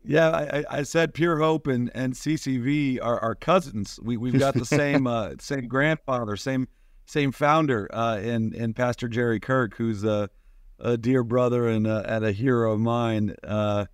[0.02, 4.00] Yeah, I, I- said pureHOPE and, and CCV are, are cousins.
[4.02, 6.68] We we've got the same uh, same grandfather, same
[7.04, 10.30] same founder, uh, in in Pastor Jerry Kirk, who's a,
[10.78, 13.34] a dear brother and a, and a hero of mine.
[13.44, 13.84] Uh,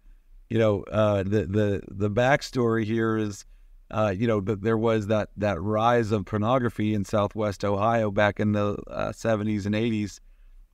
[0.49, 3.45] you know, uh, the the the backstory here is,
[3.91, 8.41] uh, you know, that there was that that rise of pornography in Southwest Ohio back
[8.41, 10.21] in the uh, 70s and 80s.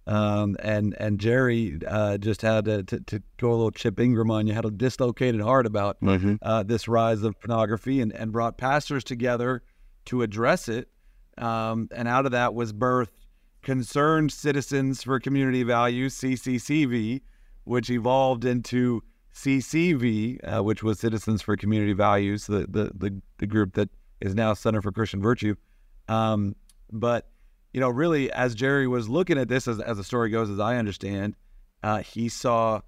[0.05, 4.33] Um, and and Jerry uh, just had to, to, to go a little Chip Ingram
[4.33, 6.37] on you, had a dislocated heart about Mm-hmm.
[6.43, 9.63] uh, this rise of pornography and, and brought pastors together
[10.07, 10.89] to address it.
[11.39, 13.11] Um, and out of that was birthed
[13.63, 17.21] Concerned Citizens for Community Values, CCCV,
[17.63, 23.47] which evolved into CCV, uh, which was Citizens for Community Values, the, the, the, the
[23.47, 23.89] group that
[24.21, 25.55] is now Center for Christian Virtue.
[26.09, 26.55] Um,
[26.91, 27.31] but,
[27.73, 30.61] you know, really, as Jerry was looking at this, as, as the story goes, as
[30.61, 31.35] I understand,
[31.83, 32.81] uh, he saw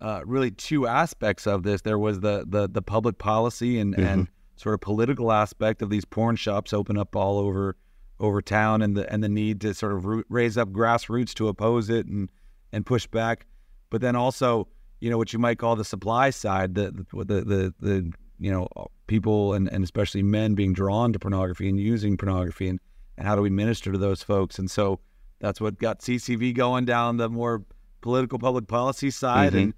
[0.00, 1.82] uh, really two aspects of this.
[1.82, 6.04] There was the the, the public policy and, and sort of political aspect of these
[6.04, 7.76] porn shops open up all over
[8.18, 11.48] over town, and the and the need to sort of root, raise up grassroots to
[11.48, 12.30] oppose it and
[12.72, 13.46] and push back.
[13.90, 14.68] But then also,
[15.02, 18.52] you know, what you might call the supply side, the the the the, the you
[18.52, 18.68] know
[19.08, 22.78] people and, and especially men being drawn to pornography and using pornography and,
[23.18, 24.60] and how do we minister to those folks?
[24.60, 25.00] And so
[25.40, 27.64] that's what got ccv going down the more
[28.00, 29.54] political public policy side.
[29.54, 29.58] Mm-hmm.
[29.58, 29.74] and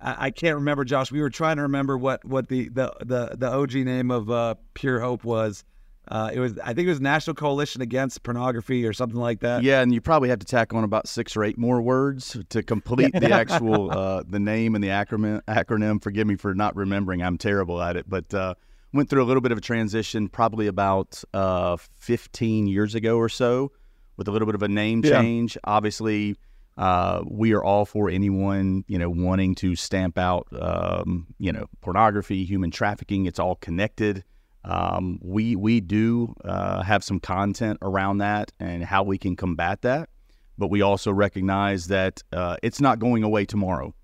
[0.00, 3.36] I, I can't remember josh we were trying to remember what what the the the,
[3.36, 5.64] the og name of uh, pureHOPE was
[6.10, 9.62] uh, it was i think it was national coalition against pornography or something like that
[9.62, 12.62] Yeah, and you probably have to tack on about six or eight more words to
[12.62, 15.40] complete the actual uh, the name and the acronym.
[15.46, 16.02] Acronym.
[16.02, 17.22] Forgive me for not remembering.
[17.22, 18.54] I'm terrible at it, but uh,
[18.92, 23.28] went through a little bit of a transition, probably about uh, 15 years ago or
[23.28, 23.70] so,
[24.16, 25.20] with a little bit of a name Yeah.
[25.22, 25.56] change.
[25.64, 26.36] Obviously,
[26.76, 31.66] uh, we are all for anyone you know wanting to stamp out um, you know
[31.80, 33.26] pornography, human trafficking.
[33.26, 34.24] It's all connected.
[34.64, 39.82] Um, we we do uh, have some content around that and how we can combat
[39.82, 40.10] that,
[40.58, 43.94] but we also recognize that uh, it's not going away tomorrow.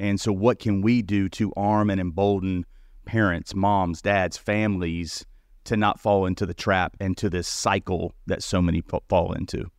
[0.00, 2.64] And so, what can we do to arm and embolden
[3.04, 5.24] parents, moms, dads, families
[5.64, 9.32] to not fall into the trap and to this cycle that so many fa- fall
[9.32, 9.70] into?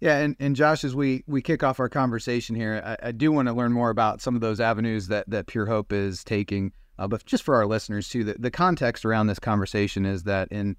[0.00, 3.32] Yeah, and, and Josh, as we we kick off our conversation here, I, I do
[3.32, 6.72] want to learn more about some of those avenues that that pureHOPE is taking.
[6.98, 10.48] Uh, but just for our listeners too, the, the context around this conversation is that
[10.50, 10.76] in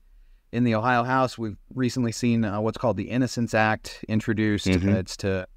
[0.52, 4.66] in the Ohio House, we've recently seen uh, what's called the Innocence Act introduced.
[4.66, 4.96] Mhm.
[4.96, 5.48] Uh, it's to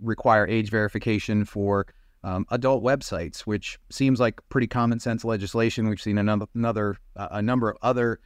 [0.00, 1.86] require age verification for
[2.24, 5.88] um, adult websites, which seems like pretty common sense legislation.
[5.88, 8.18] We've seen another, another uh, a number of other,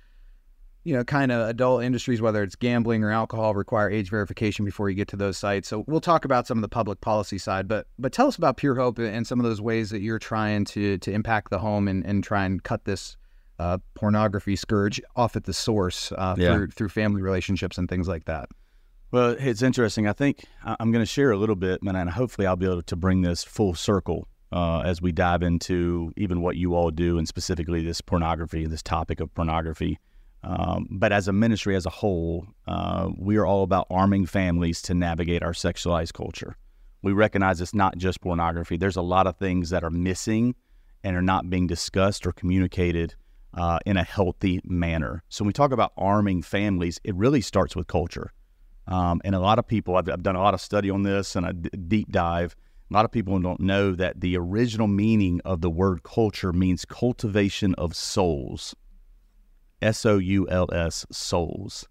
[0.89, 4.89] you know, kind of adult industries, whether it's gambling or alcohol, require age verification before
[4.89, 5.69] you get to those sites.
[5.69, 8.57] So we'll talk about some of the public policy side, but but tell us about
[8.57, 12.07] pureHOPE and some of those ways that you're trying to to impact the home and,
[12.07, 13.19] and try and cut this
[13.59, 16.55] uh, pornography scourge off at the source uh, Yeah.
[16.55, 18.49] through through family relationships and things like that.
[19.11, 20.09] Well, it's interesting.
[20.09, 22.97] I think I'm going to share a little bit, and hopefully I'll be able to
[22.97, 27.29] bring this full circle uh, as we dive into even what you all do, and
[27.29, 29.99] specifically this pornography, this topic of pornography.
[30.43, 34.81] Um, but as a ministry as a whole, uh, we are all about arming families
[34.83, 36.57] to navigate our sexualized culture.
[37.03, 38.77] We recognize it's not just pornography.
[38.77, 40.55] There's a lot of things that are missing
[41.05, 43.15] and are not being discussed or communicated
[43.55, 45.23] uh, in a healthy manner.
[45.29, 48.33] So when we talk about arming families, it really starts with culture.
[48.87, 51.37] Um, and a lot of people, I've, I've done a lot of study on this
[51.37, 52.57] and a d- deep dive.
[52.91, 56.85] A lot of people don't know that the original meaning of the word culture means
[56.85, 58.75] cultivation of souls.
[59.83, 61.89] S O U L S, souls.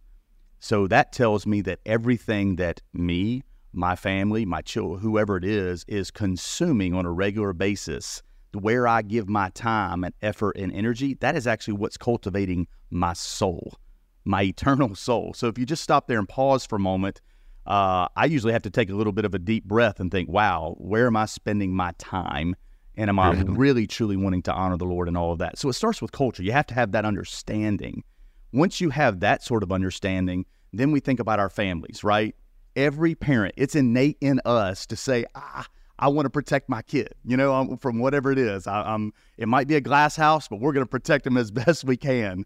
[0.59, 5.85] So that tells me that everything that me, my family, my children, whoever it is,
[5.87, 8.23] is consuming on a regular basis,
[8.53, 13.13] where I give my time and effort and energy, that is actually what's cultivating my
[13.13, 13.77] soul
[14.27, 15.33] my eternal soul.
[15.33, 17.21] So if you just stop there and pause for a moment,
[17.65, 20.29] uh, I usually have to take a little bit of a deep breath and think,
[20.29, 22.55] wow, where am I spending my time?
[22.97, 25.59] And am I really truly wanting to honor the Lord and all of that?
[25.59, 26.41] So it starts with culture.
[26.41, 28.03] You have to have that understanding.
[28.51, 32.35] Once you have that sort of understanding, then we think about our families, right?
[32.75, 35.67] Every parent, it's innate in us to say, ah,
[35.99, 38.65] I want to protect my kid, you know, from whatever it is.
[38.65, 41.51] I, um, it might be a glass house, but we're going to protect them as
[41.65, 42.45] best we can.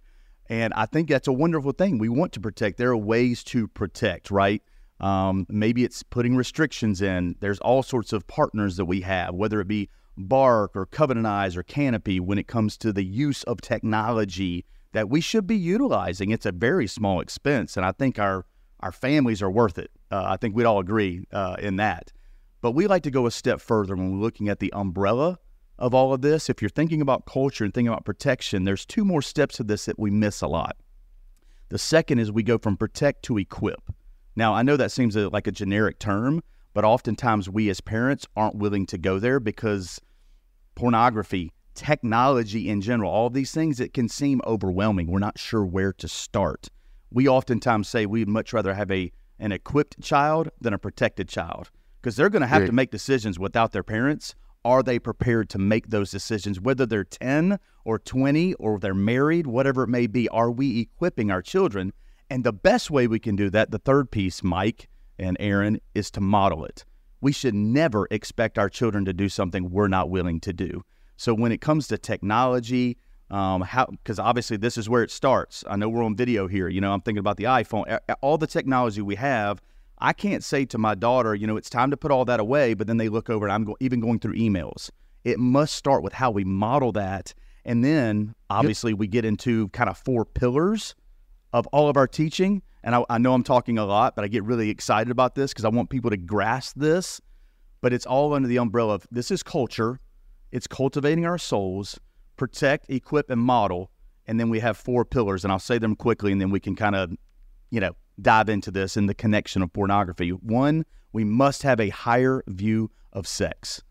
[0.49, 1.97] And I think that's a wonderful thing.
[1.97, 2.77] We want to protect.
[2.77, 4.61] There are ways to protect, right?
[4.99, 7.35] Um, maybe it's putting restrictions in.
[7.39, 9.89] There's all sorts of partners that we have, whether it be
[10.27, 15.09] Bark or Covenant Eyes or Canopy, when it comes to the use of technology that
[15.09, 16.31] we should be utilizing.
[16.31, 18.45] It's a very small expense, and I think our
[18.81, 19.91] our families are worth it.
[20.09, 22.11] Uh, I think we'd all agree uh, in that.
[22.61, 25.37] But we like to go a step further when we're looking at the umbrella
[25.77, 26.49] of all of this.
[26.49, 29.85] If you're thinking about culture and thinking about protection, there's two more steps to this
[29.85, 30.77] that we miss a lot.
[31.69, 33.81] The second is we go from protect to equip.
[34.35, 38.55] Now, I know that seems like a generic term, but oftentimes we as parents aren't
[38.55, 39.99] willing to go there because
[40.81, 45.05] pornography, technology in general, all these things, it can seem overwhelming.
[45.05, 46.69] We're not sure where to start.
[47.11, 51.69] We oftentimes say we'd much rather have a an equipped child than a protected child
[51.99, 54.33] because they're going to have to make decisions without their parents.
[54.65, 59.45] Are they prepared to make those decisions, whether they're 10 or 20 or they're married,
[59.45, 60.27] whatever it may be?
[60.29, 61.93] Are we equipping our children?
[62.31, 64.89] And the best way we can do that, the third piece, Mike
[65.19, 66.85] and Aaron, is to model it.
[67.21, 70.83] We should never expect our children to do something we're not willing to do.
[71.17, 72.97] So when it comes to technology,
[73.29, 75.63] um, how because obviously this is where it starts.
[75.67, 76.67] I know we're on video here.
[76.67, 79.61] You know, I'm thinking about the iPhone, all the technology we have.
[79.99, 82.73] I can't say to my daughter, you know, it's time to put all that away,
[82.73, 84.89] but then they look over and I'm go- even going through emails.
[85.23, 87.35] It must start with how we model that.
[87.63, 90.95] And then obviously we get into kind of four pillars
[91.53, 92.63] of all of our teaching.
[92.83, 95.51] And I, I know I'm talking a lot, but I get really excited about this
[95.51, 97.21] because I want people to grasp this.
[97.81, 99.99] But it's all under the umbrella of this is culture,
[100.51, 101.99] it's cultivating our souls,
[102.37, 103.91] protect, equip, and model.
[104.27, 106.75] And then we have four pillars, and I'll say them quickly, and then we can
[106.75, 107.11] kind of,
[107.71, 110.29] you know, dive into this in the connection of pornography.
[110.29, 113.81] One, we must have a higher view of sex.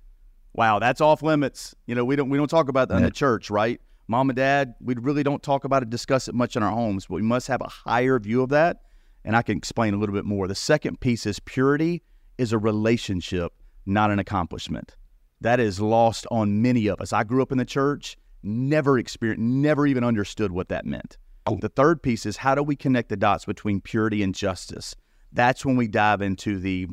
[0.53, 1.75] Wow, that's off limits.
[1.87, 3.81] You know, we don't we don't talk about that in the church, right?
[4.11, 7.07] Mom and dad, we really don't talk about it, discuss it much in our homes,
[7.07, 8.79] but we must have a higher view of that.
[9.25, 10.49] And I can explain a little bit more.
[10.49, 12.03] The second piece is purity
[12.37, 13.53] is a relationship,
[13.87, 14.97] not an accomplishment.
[15.43, 17.13] That is lost on many of us.
[17.13, 21.17] I grew up in the church, never experienced, never even understood what that meant.
[21.47, 21.59] Oh.
[21.61, 24.97] The third piece is how do we connect the dots between purity and justice?
[25.31, 26.89] That's when we dive into the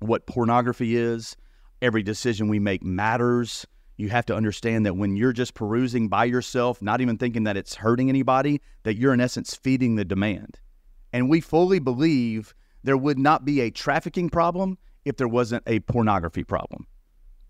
[0.00, 1.38] what pornography is.
[1.80, 3.66] Every decision we make matters.
[4.00, 7.58] You have to understand that when you're just perusing by yourself, not even thinking that
[7.58, 10.58] it's hurting anybody, that you're in essence feeding the demand.
[11.12, 15.80] And we fully believe there would not be a trafficking problem if there wasn't a
[15.80, 16.86] pornography problem.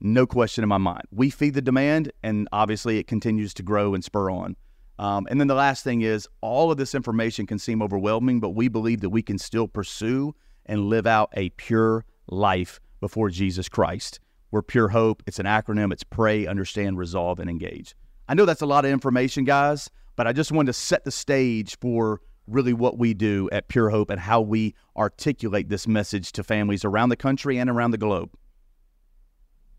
[0.00, 1.04] No question in my mind.
[1.12, 4.56] We feed the demand, and obviously it continues to grow and spur on.
[4.98, 8.50] Um, and then the last thing is all of this information can seem overwhelming, but
[8.50, 10.34] we believe that we can still pursue
[10.66, 14.18] and live out a pure life before Jesus Christ.
[14.50, 15.20] We're pureHOPE.
[15.26, 15.92] It's an acronym.
[15.92, 17.94] It's pray, understand, resolve, and engage.
[18.28, 21.10] I know that's a lot of information, guys, but I just wanted to set the
[21.10, 26.42] stage for really what we do at pureHOPE and how we articulate this message to
[26.42, 28.30] families around the country and around the globe.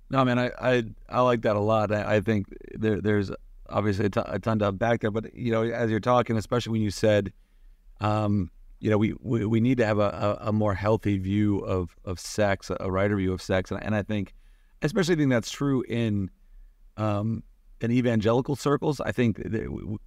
[0.10, 1.91] No, man, I I, I like that a lot.
[1.91, 3.31] I, I think there, there's
[3.69, 6.73] obviously a ton, a ton to unpack there, but you know, as you're talking, especially
[6.73, 7.31] when you said,
[8.01, 11.60] um, you know, we, we, we need to have a, a, a, more healthy view
[11.60, 14.34] of of sex, a righter view of sex, and, and I think,
[14.82, 16.30] especially I think that's true in,
[16.98, 17.44] um,
[17.82, 19.02] in evangelical circles.
[19.02, 19.41] I think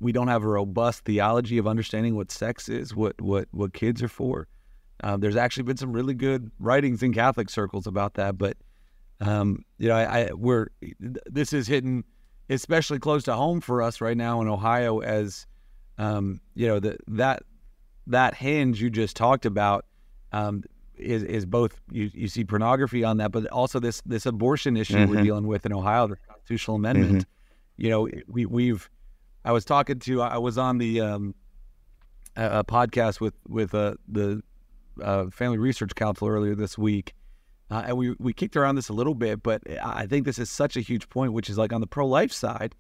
[0.01, 4.03] we don't have a robust theology of understanding what sex is, what what what kids
[4.03, 4.47] are for.
[5.03, 8.57] Um, there's actually been some really good writings in Catholic circles about that, but
[9.21, 10.69] um, you know, I, I, we're
[11.01, 12.05] this is hitting
[12.51, 15.47] especially close to home for us right now in Ohio, as
[15.99, 17.43] um, you know, the, that
[18.07, 19.87] that hinge you just talked about
[20.33, 20.63] um,
[20.97, 24.97] is is both you, you see pornography on that, but also this this abortion issue
[24.97, 25.11] mm-hmm.
[25.11, 27.13] we're dealing with in Ohio, the constitutional amendment.
[27.13, 27.83] Mm-hmm.
[27.83, 28.91] You know, we we've
[29.45, 31.35] I was talking to I was on the um,
[32.37, 34.43] a, a podcast with with uh, the
[35.03, 37.15] uh, Family Research Council earlier this week
[37.71, 40.51] uh, and we, we kicked around this a little bit, but I think this is
[40.51, 42.75] such a huge point, which is like on the pro life side,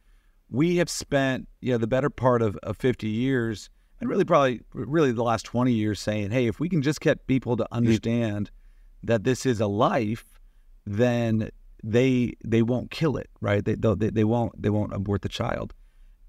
[0.51, 3.71] we have spent you know the better part of, of 50 years
[4.05, 7.27] and really probably really the last 20 years saying, hey, if we can just get
[7.27, 7.75] people to mm-hmm.
[7.75, 8.51] understand
[9.03, 10.25] that this is a life,
[10.87, 11.51] then
[11.83, 13.65] they they won't kill it, right?
[13.65, 15.75] They they, they won't they won't abort the child.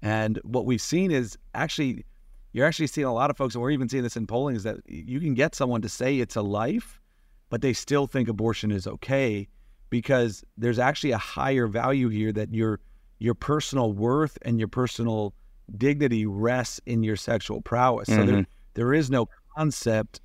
[0.02, 2.04] And what we've seen is actually
[2.52, 4.62] you're actually seeing a lot of folks, and we're even seeing this in polling, is
[4.62, 7.00] that you can get someone to say it's a life
[7.48, 9.48] but they still think abortion is okay
[9.90, 12.80] because there's actually a higher value here that your
[13.18, 15.32] your personal worth and your personal
[15.76, 18.08] dignity rests in your sexual prowess.
[18.08, 18.20] Mm-hmm.
[18.20, 18.50] So there, mm-hmm.
[18.74, 20.20] there is no concept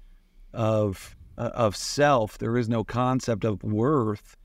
[0.53, 2.37] of uh, of self.
[2.37, 4.35] There is no concept of worth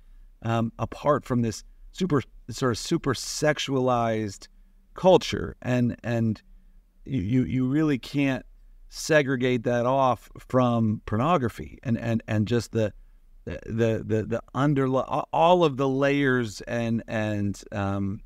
[0.42, 4.48] um, apart from this super sort of super sexualized
[4.94, 6.40] culture, and and
[7.04, 8.44] you you really can't
[8.88, 12.92] segregate that off from pornography and and and just the
[13.44, 18.20] the the the under all of the layers and and um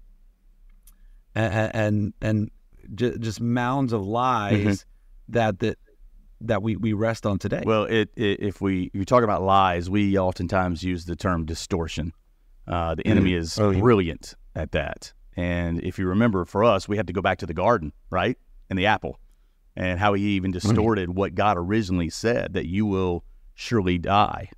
[1.35, 2.51] and and, and
[2.95, 5.33] just mounds of lies mm-hmm.
[5.33, 5.79] that that
[6.43, 7.63] that we, we rest on today.
[7.65, 11.45] Well, it, it, if we if you talk about lies, we oftentimes use the term
[11.45, 12.13] distortion.
[12.67, 13.39] Uh, the enemy mm.
[13.39, 13.81] is oh, yeah.
[13.81, 15.13] brilliant at that.
[15.37, 18.39] And if you remember, for us, we have to go back to the garden, right,
[18.69, 19.19] and the apple
[19.77, 20.69] and how he even mm-hmm.
[20.69, 21.19] distorted mm-hmm.
[21.19, 24.51] what God originally said that you will surely die.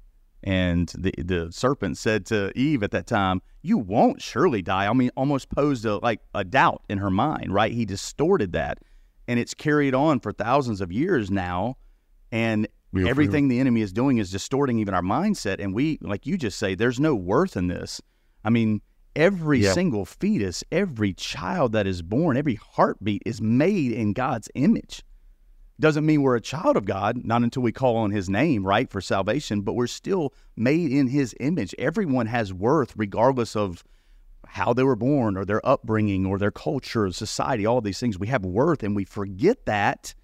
[0.42, 4.92] And the the serpent said to Eve at that time, "You won't surely die." I
[4.92, 7.72] mean, almost posed a like a doubt in her mind, right?
[7.72, 8.78] He distorted that,
[9.28, 11.76] and it's carried on for thousands of years now.
[12.32, 15.60] And Real everything the enemy is doing is distorting even our mindset.
[15.60, 18.02] And we, like you just say, there's no worth in this.
[18.44, 18.82] I mean,
[19.16, 19.72] every yeah.
[19.72, 25.02] single fetus, every child that is born, every heartbeat is made in God's image.
[25.82, 28.88] Doesn't mean we're a child of God, not until we call on his name, right,
[28.88, 31.74] for salvation, but we're still made in his image.
[31.76, 33.82] Everyone has worth regardless of
[34.46, 38.16] how they were born or their upbringing or their culture, society, all these things.
[38.16, 40.14] We have worth and we forget that.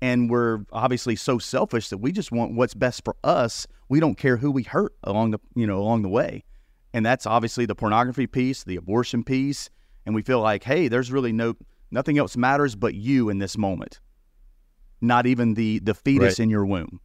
[0.00, 3.66] And we're obviously so selfish that we just want what's best for us.
[3.88, 6.44] We don't care who we hurt along the, you know, along the way.
[6.94, 9.70] And that's obviously the pornography piece, the abortion piece.
[10.06, 11.56] And we feel like, hey, there's really no
[11.90, 13.98] nothing else matters but you in this moment.
[15.00, 16.44] Not even the the fetus Right.
[16.44, 17.00] in your womb.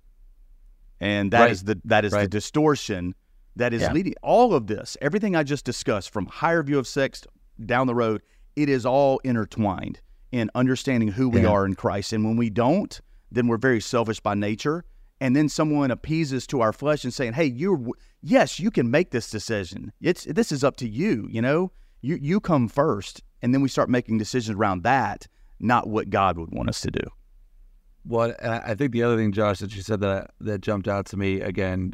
[1.00, 1.68] And that is Right.
[1.76, 3.16] the that is the distortion
[3.56, 3.94] that is Yeah.
[3.94, 4.98] leading all of this.
[5.02, 7.24] Everything I just discussed from higher view of sex
[7.66, 8.22] down the road,
[8.56, 11.50] it is all intertwined in understanding who we Yeah.
[11.50, 12.12] are in Christ.
[12.14, 13.00] And when we don't,
[13.32, 14.84] then we're very selfish by nature.
[15.22, 17.82] And then someone appeases to our flesh and saying, "Hey, you're
[18.22, 19.94] yes, you can make this decision.
[20.02, 21.28] It's this is up to you.
[21.30, 21.72] You know,
[22.02, 25.28] you you come first, and then we start making decisions around that,
[25.60, 27.08] not what God would want us to do."
[28.08, 31.06] Well, I I think the other thing, Josh, that you said that that jumped out
[31.08, 31.94] to me again,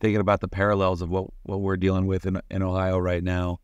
[0.00, 3.60] thinking about the parallels of what what we're dealing with in in Ohio right now.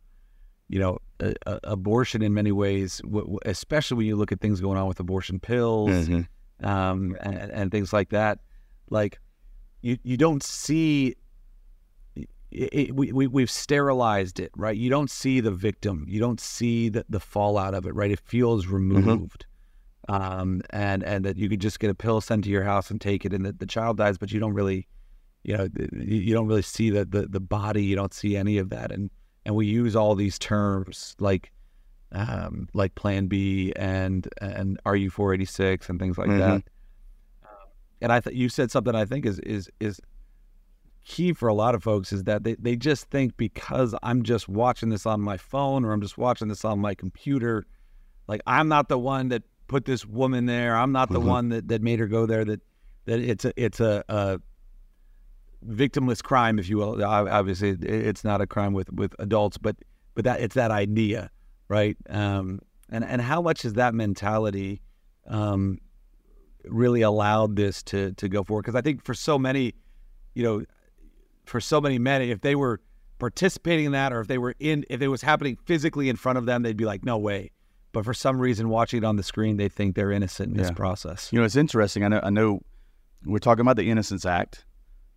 [0.69, 3.03] You know, a, a, abortion in many ways,
[3.45, 5.91] especially when you look at things going on with abortion pills
[6.63, 8.39] um, and, and things like that.
[8.89, 9.19] Like,
[9.83, 11.17] you you don't see.
[12.53, 14.77] It, it, we, we we've sterilized it, right?
[14.77, 16.05] You don't see the victim.
[16.09, 18.11] You don't see the, the fallout of it, right?
[18.11, 19.47] It feels removed
[20.09, 23.01] um, and and that you could just get a pill sent to your house and
[23.01, 24.87] take it, and that the child dies, but you don't really,
[25.43, 27.85] you know, you don't really see the, the the body.
[27.85, 29.11] You don't see any of that, and
[29.45, 31.53] and we use all these terms like,
[32.13, 36.51] um, like Plan B and and RU four eighty six and things like that.
[36.51, 36.65] Um,
[38.01, 40.01] and I th- you said something I think is is is
[41.05, 44.49] key for a lot of folks is that they, they just think because I'm just
[44.49, 47.67] watching this on my phone or I'm just watching this on my computer,
[48.29, 50.77] like I'm not the one that put this woman there.
[50.77, 51.27] I'm not the Mhm.
[51.27, 52.45] one that, that made her go there.
[52.45, 52.61] That
[53.07, 54.41] that it's a it's a, a
[55.67, 57.03] victimless crime, if you will.
[57.05, 59.77] Obviously, it's not a crime with, with adults, but
[60.15, 61.31] but that it's that idea,
[61.69, 61.97] right?
[62.09, 62.59] Um,
[62.89, 64.83] and and how much is that mentality
[65.29, 65.79] um,
[66.65, 68.63] really allowed this to to go forward?
[68.63, 69.75] Because I think for so many,
[70.35, 70.65] you know,
[71.47, 72.81] for so many men, if they were
[73.21, 76.39] participating in that, or if they were in, if it was happening physically in front
[76.39, 77.51] of them, they'd be like, no way.
[77.93, 80.71] But for some reason, watching it on the screen, they think they're innocent in this
[80.71, 81.33] process.
[81.33, 82.05] You know, it's interesting.
[82.05, 82.21] I know.
[82.23, 82.61] I know.
[83.25, 84.65] We're talking about the Innocence Act.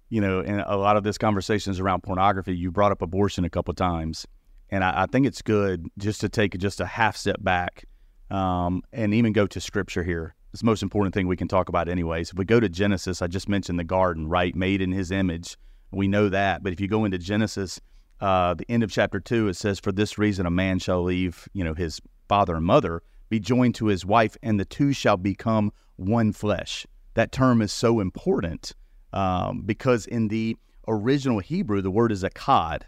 [0.09, 2.55] You know, and a lot of this conversation is around pornography.
[2.55, 4.27] You brought up abortion a couple times,
[4.69, 7.85] and I, I think it's good just to take just a half step back,
[8.29, 10.35] um, and even go to Scripture here.
[10.51, 12.29] It's the most important thing we can talk about, anyways.
[12.29, 14.55] If we go to Genesis, I just mentioned the garden, right?
[14.55, 15.57] Made in His image.
[15.91, 16.61] We know that.
[16.61, 17.81] But if you go into Genesis,
[18.19, 21.47] uh, the end of chapter two, it says, "For this reason, a man shall leave,
[21.53, 25.17] you know, his father and mother, be joined to his wife, and the two shall
[25.17, 28.73] become one flesh." That term is so important
[29.11, 30.57] um, because in the
[30.87, 32.81] original Hebrew, the word is echad,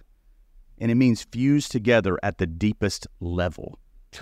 [0.78, 3.80] and it means fused together at the deepest level,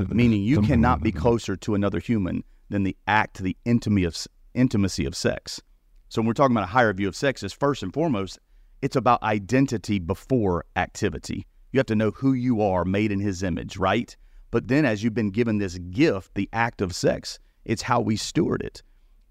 [0.09, 4.17] meaning you cannot be closer to another human than the act, the intimacy of,
[4.53, 5.61] intimacy of sex.
[6.09, 8.39] So when we're talking about a higher view of sex, is first and foremost,
[8.81, 11.47] it's about identity before activity.
[11.71, 14.15] You have to know who you are, made in His image, right?
[14.53, 18.15] But then, as you've been given this gift, the act of sex, it's how we
[18.15, 18.83] steward it.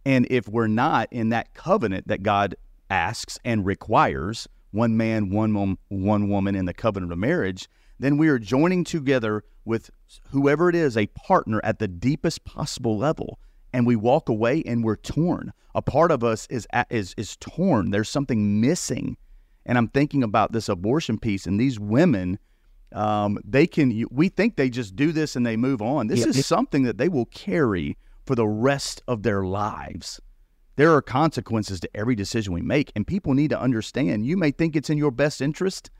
[0.04, 2.56] And if we're not in that covenant that God
[2.90, 7.68] asks and requires, one man, one mom, one woman in the covenant of marriage,
[8.00, 9.92] then we are joining together with
[10.30, 13.38] whoever it is, a partner at the deepest possible level,
[13.72, 15.52] and we walk away and we're torn.
[15.76, 17.92] A part of us is is is torn.
[17.92, 19.16] There's something missing,
[19.66, 22.40] and I'm thinking about this abortion piece and these women.
[22.92, 24.04] Um, they can.
[24.10, 26.08] We think they just do this and they move on.
[26.08, 26.28] This Yeah.
[26.28, 30.20] is something that they will carry for the rest of their lives.
[30.76, 34.26] There are consequences to every decision we make, and people need to understand.
[34.26, 35.90] You may think it's in your best interest,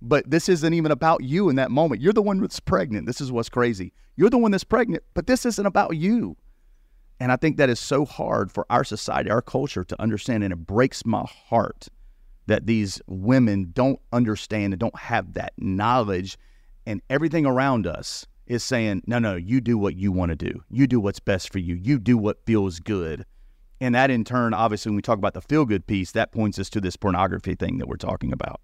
[0.00, 2.00] but this isn't even about you in that moment.
[2.00, 3.06] You're the one that's pregnant.
[3.06, 3.92] This is what's crazy.
[4.16, 6.36] You're the one that's pregnant, but this isn't about you.
[7.18, 10.42] And I think that is so hard for our society, our culture to understand.
[10.44, 11.88] And it breaks my heart
[12.46, 16.38] that these women don't understand and don't have that knowledge.
[16.86, 20.62] And everything around us is saying, no, no, you do what you want to do.
[20.70, 21.74] You do what's best for you.
[21.74, 23.24] You do what feels good.
[23.80, 26.58] And that in turn, obviously, when we talk about the feel good piece, that points
[26.58, 28.60] us to this pornography thing that we're talking about.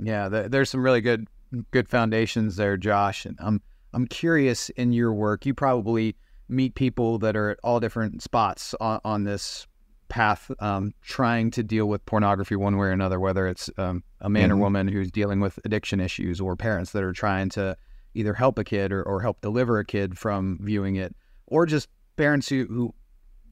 [0.00, 1.28] Yeah, th- there's some really good
[1.70, 3.24] good foundations there, Josh.
[3.24, 5.46] And I'm I'm curious in your work.
[5.46, 6.16] You probably
[6.48, 9.66] meet people that are at all different spots on, on this
[10.08, 13.18] path, um, trying to deal with pornography one way or another.
[13.20, 14.60] Whether it's um, a man or Mhm.
[14.60, 17.76] woman who's dealing with addiction issues, or parents that are trying to
[18.14, 21.14] either help a kid or, or help deliver a kid from viewing it,
[21.46, 22.94] or just parents who, who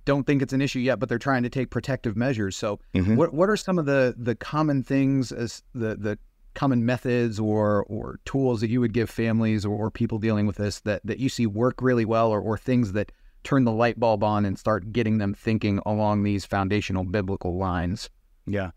[0.06, 2.56] don't think it's an issue yet, but they're trying to take protective measures.
[2.56, 3.16] So, Mhm.
[3.16, 6.18] what what are some of the the common things as the the
[6.54, 10.56] common methods or or tools that you would give families or, or people dealing with
[10.56, 13.10] this that that you see work really well, or or things that
[13.44, 18.10] turn the light bulb on and start getting them thinking along these foundational biblical lines?
[18.46, 18.70] Yeah.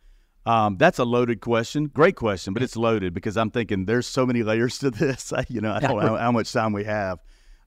[0.45, 1.87] Um, that's a loaded question.
[1.87, 5.33] Great question, but it's loaded because I'm thinking there's so many layers to this.
[5.37, 7.19] I, you know, I don't know how much time we have.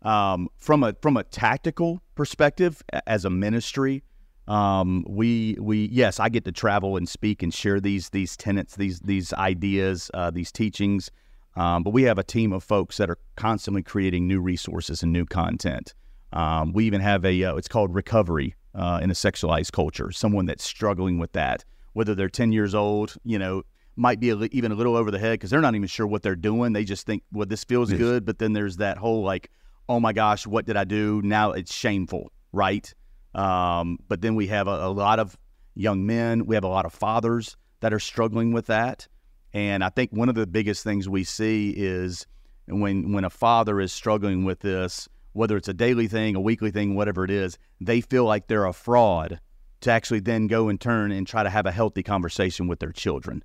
[0.03, 4.03] Um, from a from a tactical perspective, as a ministry,
[4.49, 8.77] um, we we yes, I get to travel and speak and share these these tenets,
[8.77, 11.11] these these ideas, uh, these teachings.
[11.57, 15.13] Um, but we have a team of folks that are constantly creating new resources and
[15.13, 15.95] new content.
[16.33, 20.13] Um, we even have a uh, it's called recovery uh, in a sexualized culture.
[20.13, 23.63] Someone that's struggling with that, whether they're ten years old, you know,
[23.97, 26.23] might be a, even a little over the head because they're not even sure what
[26.23, 26.73] they're doing.
[26.73, 27.99] They just think, well, this feels yes.
[27.99, 29.51] good, but then there's that whole like,
[29.89, 31.21] oh my gosh, what did I do?
[31.23, 32.93] Now it's shameful, right?
[33.35, 35.37] Um, but then we have a, a lot of
[35.75, 36.47] young men.
[36.47, 39.07] We have a lot of fathers that are struggling with that.
[39.53, 42.27] And I think one of the biggest things we see is
[42.67, 46.71] when when a father is struggling with this, whether it's a daily thing, a weekly
[46.71, 49.41] thing, whatever it is, they feel like they're a fraud
[49.81, 52.93] to actually then go and turn and try to have a healthy conversation with their
[52.93, 53.43] children.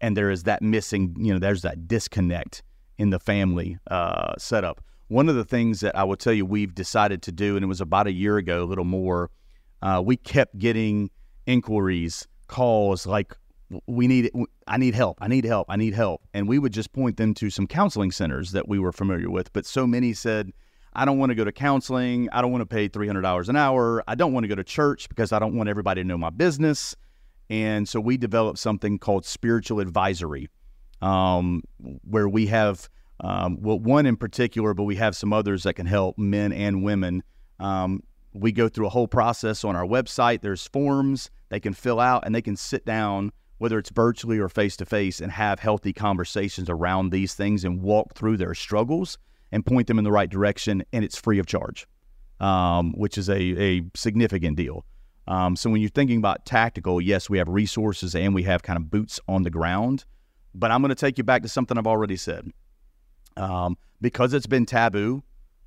[0.00, 2.62] And there is that missing, you know, there's that disconnect
[2.98, 4.80] in the family uh, setup.
[5.08, 7.68] One of the things that I will tell you we've decided to do, and it
[7.68, 9.30] was about a year ago, a little more,
[9.82, 11.10] uh, we kept getting
[11.46, 13.36] inquiries, calls like,
[13.86, 14.30] we need
[14.68, 15.18] I need help.
[15.20, 15.66] I need help.
[15.68, 16.22] I need help.
[16.34, 19.52] And we would just point them to some counseling centers that we were familiar with.
[19.52, 20.52] But so many said,
[20.96, 22.30] I don't want to go to counseling.
[22.32, 24.02] I don't want to pay $300 an hour.
[24.08, 26.30] I don't want to go to church because I don't want everybody to know my
[26.30, 26.96] business.
[27.50, 30.48] And so we developed something called spiritual advisory,
[31.02, 31.62] um,
[32.02, 32.88] where we have,
[33.20, 36.82] um, well, one in particular, but we have some others that can help men and
[36.82, 37.22] women.
[37.60, 40.40] Um, we go through a whole process on our website.
[40.40, 44.48] There's forms they can fill out and they can sit down, whether it's virtually or
[44.48, 49.18] face to face, and have healthy conversations around these things and walk through their struggles
[49.52, 51.86] and point them in the right direction, and it's free of charge,
[52.40, 54.84] um, which is a, a significant deal.
[55.28, 58.76] Um, so when you're thinking about tactical, yes, we have resources and we have kind
[58.76, 60.04] of boots on the ground.
[60.54, 62.50] But I'm going to take you back to something I've already said.
[63.36, 65.22] Um, because it's been taboo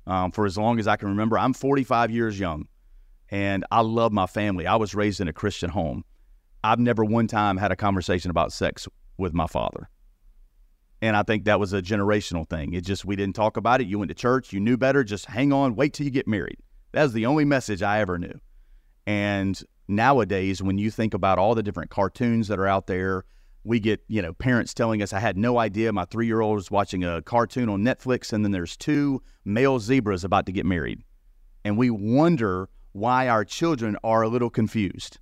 [0.06, 2.66] um, for as long as I can remember, I'm 45 years young
[3.30, 4.66] and I love my family.
[4.66, 6.04] I was raised in a Christian home.
[6.64, 9.88] I've never one time had a conversation about sex with my father.
[11.02, 12.74] And I think that was a generational thing.
[12.74, 13.86] It just, we didn't talk about it.
[13.86, 15.02] You went to church, you knew better.
[15.02, 16.58] Just hang on, wait till you get married.
[16.92, 18.38] That was the only message I ever knew.
[19.06, 23.24] And nowadays, when you think about all the different cartoons that are out there,
[23.64, 26.56] we get, you know, parents telling us, I had no idea my three year old
[26.56, 30.66] was watching a cartoon on Netflix, and then there's two male zebras about to get
[30.66, 31.02] married.
[31.64, 35.18] And we wonder why our children are a little confused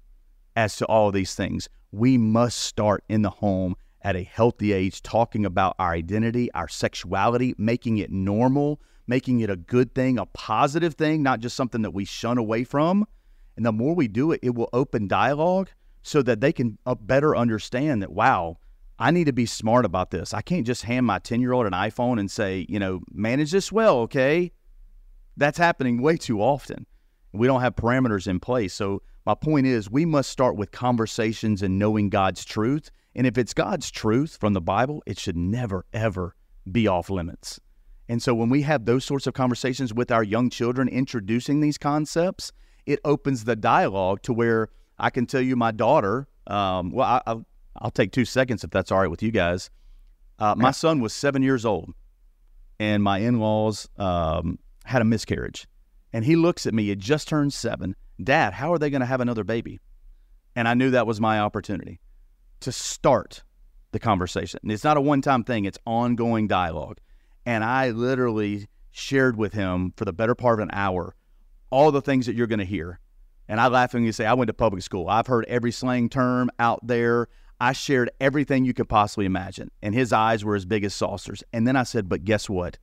[0.57, 1.69] as to all these things.
[1.93, 3.77] We must start in the home
[4.09, 9.51] at a healthy age talking about our identity, our sexuality, making it normal, making it
[9.51, 13.07] a good thing, a positive thing, not just something that we shun away from.
[13.55, 15.69] And the more we do it, it will open dialogue
[16.03, 18.57] so that they can uh, better understand that, wow,
[18.99, 20.33] I need to be smart about this.
[20.33, 23.51] I can't just hand my 10 year old an iPhone and say, you know, manage
[23.51, 24.53] this well, okay?
[25.37, 26.87] That's happening way too often.
[27.35, 28.73] We don't have parameters in place.
[28.73, 33.39] So, my point is, we must start with conversations and knowing God's truth and if
[33.39, 36.35] it's God's truth from the Bible, it should never, ever
[36.71, 37.59] be off limits.
[38.09, 41.77] And so when we have those sorts of conversations with our young children, introducing these
[41.77, 42.53] concepts,
[42.87, 47.33] it opens the dialogue to where I can tell you my daughter, um, well, I,
[47.33, 47.45] will
[47.77, 49.71] I'll take two seconds if that's all right with you guys.
[50.39, 51.93] Uh, my son was seven years old,
[52.79, 55.67] and my in laws um, had a miscarriage.
[56.13, 57.95] And he looks at me, he just turned seven.
[58.23, 59.81] Dad, how are they going to have another baby?
[60.57, 62.01] And I knew that was my opportunity
[62.61, 63.43] to start
[63.93, 64.61] the conversation.
[64.63, 66.99] And it's not a one time thing, it's ongoing dialogue.
[67.47, 71.15] And I literally shared with him for the better part of an hour
[71.71, 73.01] all the things that you're going to hear.
[73.49, 75.09] And I laughingly say, I went to public school.
[75.09, 77.29] I've heard every slang term out there.
[77.61, 79.71] I shared everything you could possibly imagine.
[79.83, 81.43] And his eyes were as big as saucers.
[81.53, 82.79] And then I said, But guess what?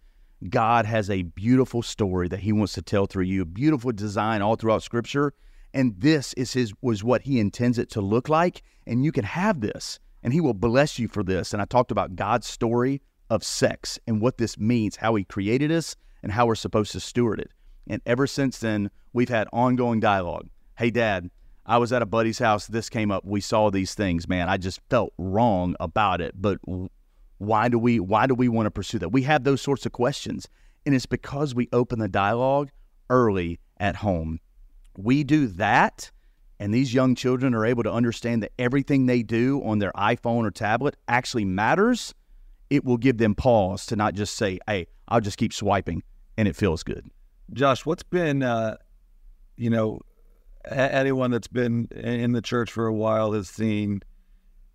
[0.49, 4.41] God has a beautiful story that he wants to tell through you, a beautiful design
[4.41, 5.33] all throughout scripture
[5.75, 9.25] and this is his was what he intends it to look like and you can
[9.25, 11.53] have this and he will bless you for this.
[11.53, 15.71] And i talked about god's story of sex and what this means how he created
[15.71, 17.51] us and how we're supposed to steward it.
[17.87, 20.47] And ever since then we've had ongoing dialogue.
[20.77, 21.29] Hey dad
[21.67, 22.67] i was at a buddy's house.
[22.67, 23.25] This came up.
[23.25, 24.47] We saw these things man.
[24.47, 26.33] I just felt wrong about it.
[26.41, 26.59] But
[27.37, 29.09] why do we why do we want to pursue that?
[29.09, 30.47] We have those sorts of questions.
[30.85, 32.69] And it's because we open the dialogue
[33.09, 34.39] early at home
[34.97, 36.11] we do that,
[36.59, 40.45] and these young children are able to understand that everything they do on their iPhone
[40.45, 42.13] or tablet actually matters,
[42.69, 46.03] it will give them pause to not just say, hey, I'll just keep swiping
[46.37, 47.09] and it feels good.
[47.53, 48.77] Josh, what's been, uh,
[49.55, 49.99] you know,
[50.69, 54.01] anyone that's been in the church for a while has seen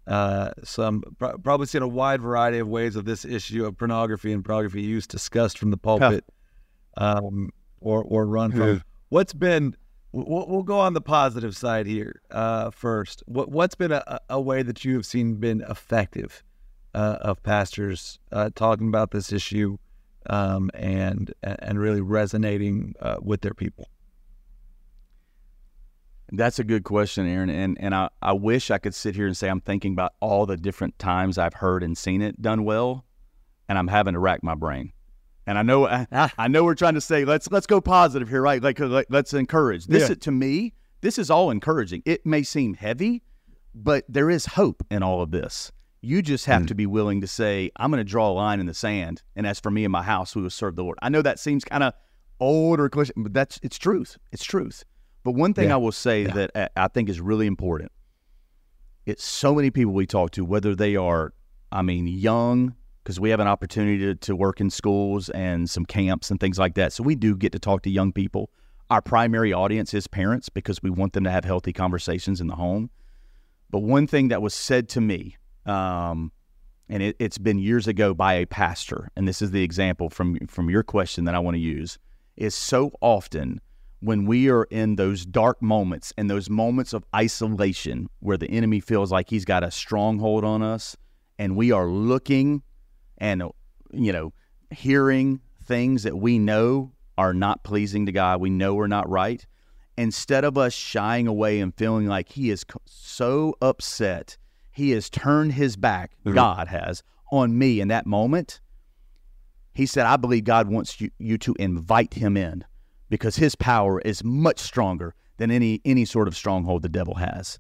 [0.07, 4.45] uh, some, probably seen a wide variety of ways of this issue of pornography and
[4.45, 6.25] pornography use discussed from the pulpit.
[6.97, 7.51] um,
[7.81, 8.83] or or run from.
[9.09, 9.75] What's been
[10.13, 13.23] we'll, go on the positive side here uh, first.
[13.27, 16.43] What what's been a, a way that you have seen been effective
[16.95, 19.79] uh, of pastors uh, talking about this issue
[20.29, 23.89] um, and and really resonating uh, with their people?
[26.33, 27.51] That's a good question, Aaron.
[27.51, 30.47] And and I, I wish I could sit here and say I'm thinking about all
[30.47, 33.05] the different times I've heard and seen it done well,
[33.69, 34.93] and I'm having to rack my brain.
[35.47, 36.07] And I know I,
[36.39, 38.63] I know we're trying to say let's let's go positive here, right?
[38.63, 39.87] Like, like let's encourage.
[39.87, 40.15] This Yeah.
[40.15, 42.03] to me, this is all encouraging.
[42.05, 43.23] It may seem heavy,
[43.75, 45.73] but there is hope in all of this.
[46.03, 48.65] You just have to be willing to say, I'm going to draw a line in
[48.65, 50.99] the sand, and as for me and my house, we will serve the Lord.
[51.03, 51.93] I know that seems kind of
[52.39, 54.17] old or cliche, but that's it's truth.
[54.33, 54.83] It's truth.
[55.25, 55.75] But one thing Yeah.
[55.75, 57.93] I will say that uh, I think is really important.
[59.05, 61.35] It's so many people we talk to, whether they are,
[61.73, 65.85] I mean, young, because we have an opportunity to, to work in schools and some
[65.85, 66.93] camps and things like that.
[66.93, 68.51] So we do get to talk to young people.
[68.91, 72.57] Our primary audience is parents because we want them to have healthy conversations in the
[72.57, 72.91] home.
[73.71, 76.33] But one thing that was said to me, um,
[76.89, 80.45] and it, it's been years ago by a pastor, and this is the example from
[80.49, 81.99] from your question that I want to use,
[82.37, 83.61] is so often
[84.01, 88.81] when we are in those dark moments and those moments of isolation where the enemy
[88.81, 90.97] feels like he's got a stronghold on us,
[91.39, 92.63] and we are looking
[93.21, 93.43] and
[93.93, 94.33] you know
[94.71, 99.47] hearing things that we know are not pleasing to God, we know we're not right.
[99.97, 104.39] Instead of us shying away and feeling like he is so upset,
[104.73, 106.35] he has turned his back, mm-hmm.
[106.35, 108.61] God has, on me in that moment.
[109.75, 112.65] He said, I believe God wants you, you to invite him in
[113.11, 117.59] because his power is much stronger than any any sort of stronghold the devil has.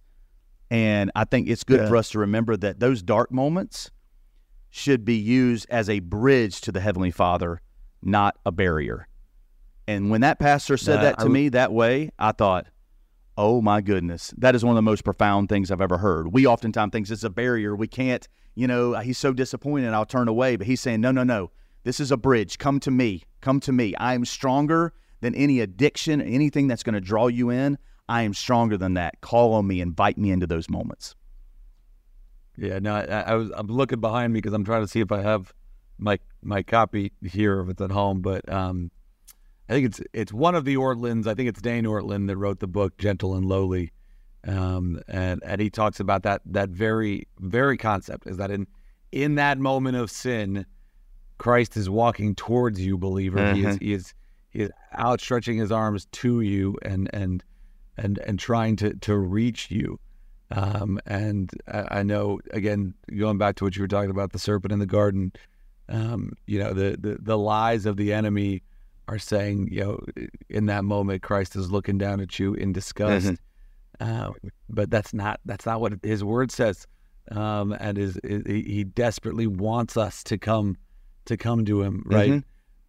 [0.70, 1.88] And I think it's good Yeah.
[1.88, 3.90] for us to remember that those dark moments
[4.70, 7.60] should be used as a bridge to the Heavenly Father,
[8.02, 9.08] not a barrier.
[9.88, 12.66] And when that pastor said Yeah, that to I- me that way, I thought,
[13.36, 16.32] oh my goodness, that is one of the most profound things I've ever heard.
[16.32, 17.74] We oftentimes think it's a barrier.
[17.74, 20.56] We can't, you know, he's so disappointed, I'll turn away.
[20.56, 21.50] But he's saying, no, no, no.
[21.82, 22.58] This is a bridge.
[22.58, 23.24] Come to me.
[23.40, 23.94] Come to me.
[23.96, 24.92] I am stronger
[25.22, 27.78] than any addiction, anything that's going to draw you in.
[28.08, 29.20] I am stronger than that.
[29.22, 31.14] Call on me, invite me into those moments.
[32.60, 35.10] Yeah, no, I, I was I'm looking behind me because I'm trying to see if
[35.10, 35.54] I have
[35.96, 38.90] my my copy here if it's at home, but um,
[39.68, 41.26] I think it's it's one of the Ortlunds.
[41.26, 43.92] I think it's Dane Ortlund that wrote the book Gentle and Lowly,
[44.46, 48.66] um, and and he talks about that that very very concept is that in
[49.10, 50.66] in that moment of sin,
[51.38, 53.54] Christ is walking towards you, believer.
[53.54, 54.14] He is he is
[54.50, 57.42] he is outstretching his arms to you and and
[57.96, 59.98] and and trying to to reach you.
[60.50, 64.38] Um, and I, I know again, going back to what you were talking about, the
[64.38, 65.32] serpent in the garden.
[65.88, 68.62] Um, you know, the, the the lies of the enemy
[69.08, 70.00] are saying, you know,
[70.48, 73.26] in that moment, Christ is looking down at you in disgust.
[73.98, 74.30] Uh,
[74.68, 76.86] but that's not that's not what His Word says.
[77.32, 80.76] Um, and is, is he he desperately wants us to come
[81.26, 82.30] to come to Him, right?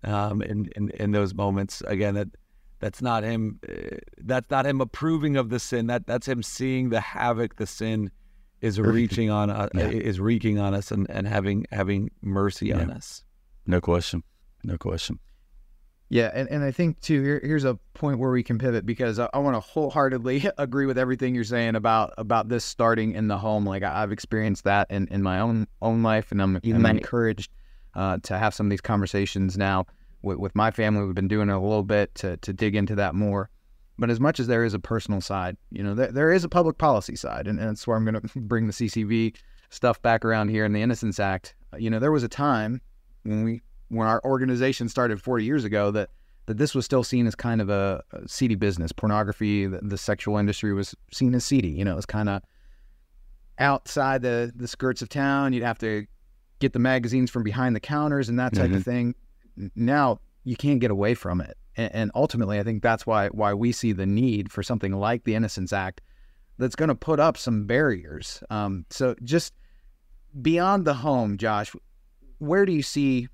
[0.03, 2.27] Um, in, in in those moments, again, that
[2.81, 3.59] that's not him.
[3.67, 5.87] Uh, that's not him approving of the sin.
[5.87, 8.11] That that's him seeing the havoc the sin
[8.59, 13.23] is reaching on uh, is wreaking on us and, and having having mercy on us.
[13.65, 14.23] No question.
[14.63, 15.19] No question.
[16.09, 19.17] Yeah, and, and I think too here, here's a point where we can pivot because
[19.17, 23.27] I, I want to wholeheartedly agree with everything you're saying about about this starting in
[23.27, 23.65] the home.
[23.65, 27.51] Like I, I've experienced that in, in my own own life, and I'm, I'm encouraged
[27.95, 29.85] uh, to have some of these conversations now
[30.21, 31.05] with, with my family.
[31.05, 33.49] We've been doing it a little bit to to dig into that more.
[33.97, 36.49] But as much as there is a personal side, you know, there, there is a
[36.49, 39.35] public policy side, and, and that's where I'm going to bring the CCV
[39.69, 41.55] stuff back around here in the Innocence Act.
[41.77, 42.81] You know, there was a time
[43.23, 46.09] when we when our organization started 40 years ago that
[46.47, 48.91] that this was still seen as kind of a, a seedy business.
[48.91, 51.69] Pornography, the, the sexual industry was seen as seedy.
[51.69, 52.41] You know, it was kind of
[53.59, 55.53] outside the the skirts of town.
[55.53, 56.05] You'd have to
[56.59, 58.81] get the magazines from behind the counters and that type of mm-hmm.
[58.81, 59.15] thing.
[59.75, 63.53] Now you can't get away from it, and, and ultimately, I think that's why why
[63.53, 66.01] we see the need for something like the Innocence Act
[66.57, 68.43] that's going to put up some barriers.
[68.49, 69.53] Um, so just
[70.41, 71.73] beyond the home, Josh,
[72.37, 73.27] where do you see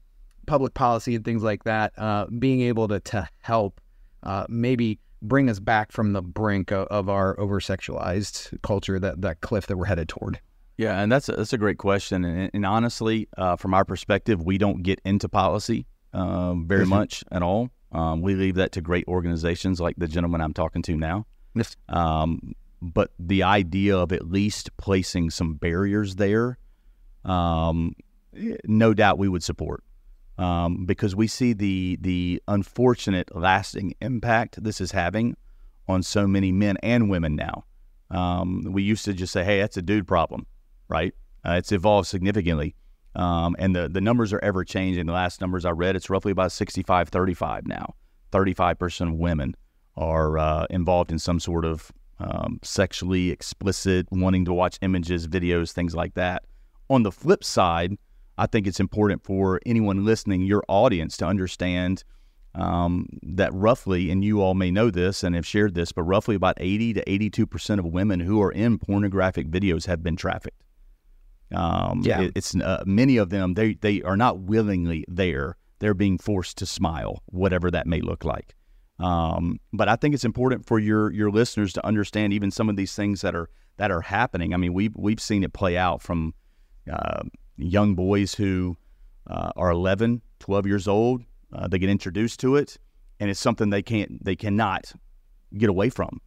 [0.45, 3.82] public policy and things like that uh, being able to, to help
[4.23, 9.21] uh, maybe bring us back from the brink of, of our over sexualized culture, that,
[9.21, 10.39] that cliff that we're headed toward?
[10.78, 12.23] Yeah, and that's a, that's a great question.
[12.23, 17.24] And, and honestly, uh, from our perspective, we don't get into policy um, very much
[17.32, 17.70] at all.
[17.91, 21.26] Um, we leave that to great organizations like the gentleman I'm talking to now.
[21.55, 21.76] Yes.
[21.89, 26.58] Um, but the idea of at least placing some barriers there,
[27.26, 27.95] um,
[28.66, 29.84] no doubt we would support.
[30.38, 35.36] um, because we see the the unfortunate lasting impact this is having
[35.88, 37.66] on so many men and women now.
[38.12, 40.45] Um, we used to just say, "Hey, that's a dude problem,"
[40.89, 41.14] right?
[41.43, 42.76] Uh, it's evolved significantly,
[43.18, 45.07] um, and the the numbers are ever changing.
[45.07, 47.95] The last numbers I read, it's roughly about 65-35 now.
[48.32, 49.55] Thirty-five percent of women
[49.95, 55.72] are uh, involved in some sort of um, sexually explicit, wanting to watch images, videos,
[55.72, 56.43] things like that.
[56.89, 57.97] On the flip side,
[58.38, 62.03] I think it's important for anyone listening, your audience, to understand
[62.53, 66.36] um, that roughly, and you all may know this and have shared this, but roughly
[66.36, 70.61] about 80 to 82% of women who are in pornographic videos have been trafficked.
[71.53, 72.21] Um, Yeah.
[72.21, 75.55] it- it's uh, many of them, they, they are not willingly there.
[75.79, 78.55] They're being forced to smile, whatever that may look like.
[78.99, 82.75] Um, but I think it's important for your your listeners to understand even some of
[82.77, 84.55] these things that are that are happening.
[84.55, 86.33] I mean, we've we've seen it play out from
[86.91, 87.21] uh,
[87.57, 88.75] young boys who
[89.29, 91.23] uh, are 11, 12 years old.
[91.53, 92.77] Uh, they get introduced to it,
[93.19, 94.91] and it's something they can't they cannot
[95.55, 96.19] get away from.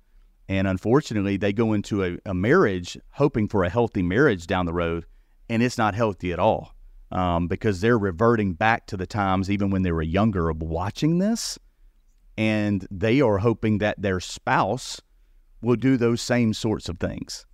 [0.51, 4.73] And unfortunately, they go into a, a marriage hoping for a healthy marriage down the
[4.73, 5.07] road,
[5.49, 6.75] and it's not healthy at all
[7.13, 11.19] um, because they're reverting back to the times even when they were younger of watching
[11.19, 11.57] this
[12.37, 15.01] and they are hoping that their spouse
[15.63, 17.47] will do those same sorts of things.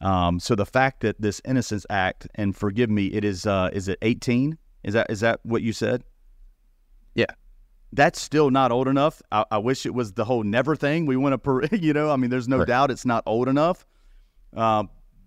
[0.00, 3.86] Um, so the fact that this Innocence Act, and forgive me, it is uh, is
[3.86, 4.58] it eighteen?
[4.82, 6.02] Is that is that what you said?
[7.14, 7.26] Yeah.
[7.92, 9.20] That's still not old enough.
[9.30, 11.04] I, I wish it was the whole never thing.
[11.06, 12.68] We want to, per, you know, I mean, there's no Right.
[12.68, 13.84] doubt it's not old enough.
[14.56, 14.84] Uh,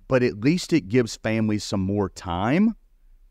[0.07, 2.75] but at least it gives families some more time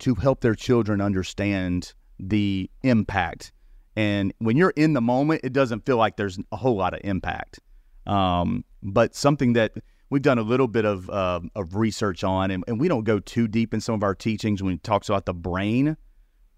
[0.00, 3.52] to help their children understand the impact.
[3.96, 7.00] And when you're in the moment, it doesn't feel like there's a whole lot of
[7.04, 7.60] impact.
[8.06, 9.72] Um, but something that
[10.10, 13.18] we've done a little bit of, uh, of research on, and, and we don't go
[13.20, 15.96] too deep in some of our teachings when it talks about the brain.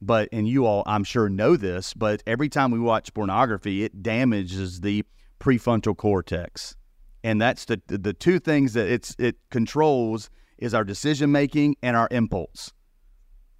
[0.07, 4.03] But, and you all, I'm sure, know this, but every time we watch pornography, it
[4.03, 5.05] damages the
[5.41, 6.77] prefrontal cortex.
[7.25, 11.97] And that's the the two things that it's it controls is our decision making and
[11.97, 12.73] our impulse.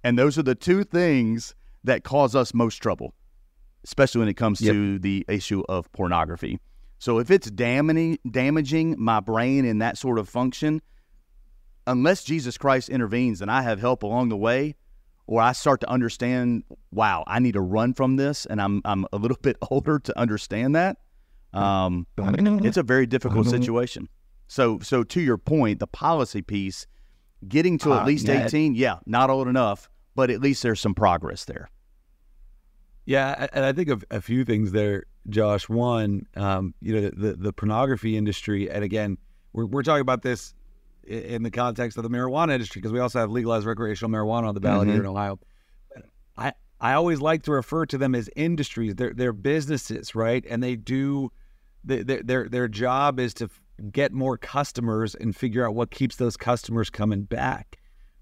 [0.05, 3.13] And those are the two things that cause us most trouble
[3.83, 4.73] especially when it comes Yep.
[4.73, 6.59] to the issue of pornography.
[6.99, 10.81] So if it's damaging damaging my brain in that sort of function
[11.85, 14.75] unless jesus christ intervenes and i have help along the way
[15.27, 19.05] or i start to understand wow i need to run from this and i'm i'm
[19.13, 20.97] a little bit older to understand that
[21.53, 24.09] um, it's a very difficult situation.
[24.47, 26.87] So, so to your point, the policy piece,
[27.47, 28.45] getting to Uh, at least yeah.
[28.45, 31.69] eighteen, yeah, not old enough, but at least there's some progress there.
[33.05, 35.69] Yeah, and I think of a few things there, Josh.
[35.69, 39.17] One, um, you know, the, the pornography industry, and again,
[39.53, 40.53] we're, we're talking about this
[41.07, 44.53] in the context of the marijuana industry because we also have legalized recreational marijuana on
[44.53, 45.05] the ballot here mm-hmm.
[45.05, 45.39] in Ohio.
[46.37, 48.95] I I always like to refer to them as industries.
[48.95, 50.45] They're they're businesses, right?
[50.49, 51.31] And they do
[51.83, 53.49] they- their their their job is to
[53.91, 57.77] get more customers and figure out what keeps those customers coming back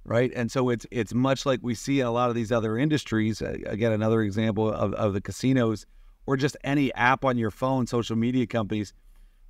[0.05, 0.31] right?
[0.35, 3.41] And so it's it's much like we see in a lot of these other industries.
[3.41, 5.85] Again, another example of, of the casinos,
[6.25, 8.93] or just any app on your phone, social media companies,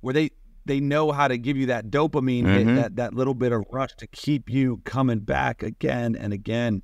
[0.00, 0.30] where they
[0.66, 2.76] they know how to give you that dopamine hit, Mhm.
[2.76, 6.82] that that little bit of rush to keep you coming back again and again.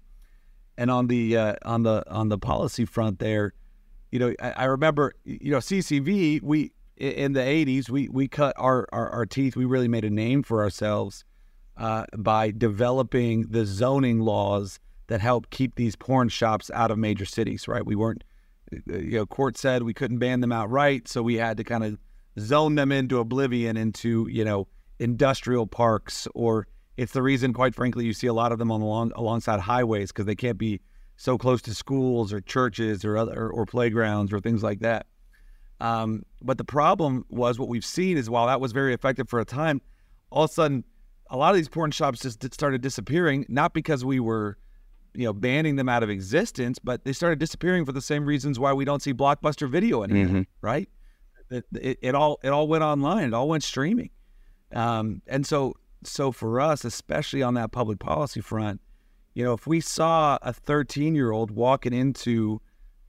[0.78, 3.52] And on the uh, on the on the policy front, there,
[4.10, 6.40] you know, I, I remember, you know, CCV.
[6.42, 9.56] We in the '80s, we we cut our, our our teeth.
[9.56, 11.24] We really made a name for ourselves
[11.76, 14.78] uh, by developing the zoning laws
[15.08, 17.68] that help keep these porn shops out of major cities.
[17.68, 17.84] Right?
[17.84, 18.24] We weren't,
[18.86, 21.98] you know, court said we couldn't ban them outright, so we had to kind of
[22.38, 24.68] zone them into oblivion, into you know,
[24.98, 26.66] industrial parks, or
[26.96, 30.12] it's the reason, quite frankly, you see a lot of them on along alongside highways
[30.12, 30.80] because they can't be
[31.16, 35.06] so close to schools or churches or other or, playgrounds or things like that.
[35.80, 39.40] Um, but the problem was what we've seen is while that was very effective for
[39.40, 39.80] a time,
[40.30, 40.84] all of a sudden,
[41.30, 44.58] a lot of these porn shops just started disappearing, not because we were,
[45.14, 48.58] you know, banning them out of existence, but they started disappearing for the same reasons
[48.58, 50.26] why we don't see blockbuster video anymore,
[50.60, 50.88] right?
[51.52, 54.10] It, it, it all it all went online, it all went streaming,
[54.72, 55.74] um, and so
[56.04, 58.80] so for us, especially on that public policy front,
[59.34, 62.60] you know, if we saw a 13 year old walking into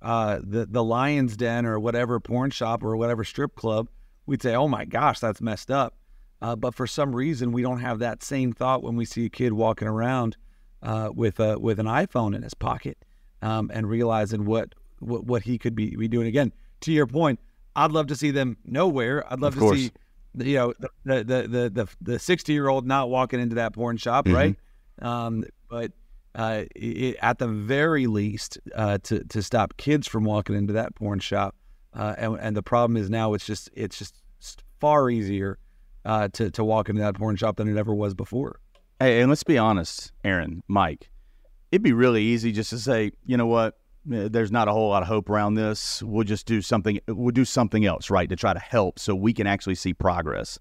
[0.02, 3.90] uh, the the Lions Den or whatever porn shop or whatever strip club,
[4.26, 5.96] we'd say, "Oh my gosh, that's messed up."
[6.42, 9.30] Uh, but for some reason, we don't have that same thought when we see a
[9.30, 10.36] kid walking around
[10.82, 12.98] uh, with a with an iPhone in his pocket
[13.42, 16.28] um, and realizing what, what what he could be, be doing.
[16.28, 17.40] Again, to your point,
[17.76, 19.24] I'd love to see them nowhere.
[19.32, 19.78] I'd love Of to course.
[19.80, 19.92] see
[20.36, 23.74] the- you know the the the the the sixty year old not walking into that
[23.74, 24.34] porn shop, Mhm.
[24.34, 24.56] right?
[25.02, 25.92] Um, but
[26.36, 30.96] uh, it, at the very least, uh, to to stop kids from walking into that
[30.96, 31.56] porn shop.
[31.94, 34.16] Uh, and, and the problem is now it's just it's just
[34.80, 35.60] far easier
[36.06, 38.60] uh, to to walk into that porn shop than it ever was before.
[39.00, 41.10] Hey, and let's be honest, Aaron, Mike.
[41.72, 43.78] It'd be really easy just to say, you know what?
[44.12, 46.02] Eh, there's not a whole lot of hope around this.
[46.04, 47.00] We'll just do something.
[47.08, 50.60] We'll do something else, right, to try to help, so we can actually see progress.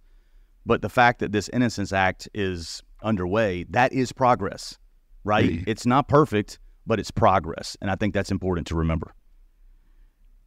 [0.65, 4.79] But the fact that this Innocence Act is underway, that is progress
[5.25, 5.51] right?
[5.51, 5.71] Mm-hmm.
[5.71, 7.77] It's not perfect, but it's progress.
[7.81, 9.15] And I think that's important to remember.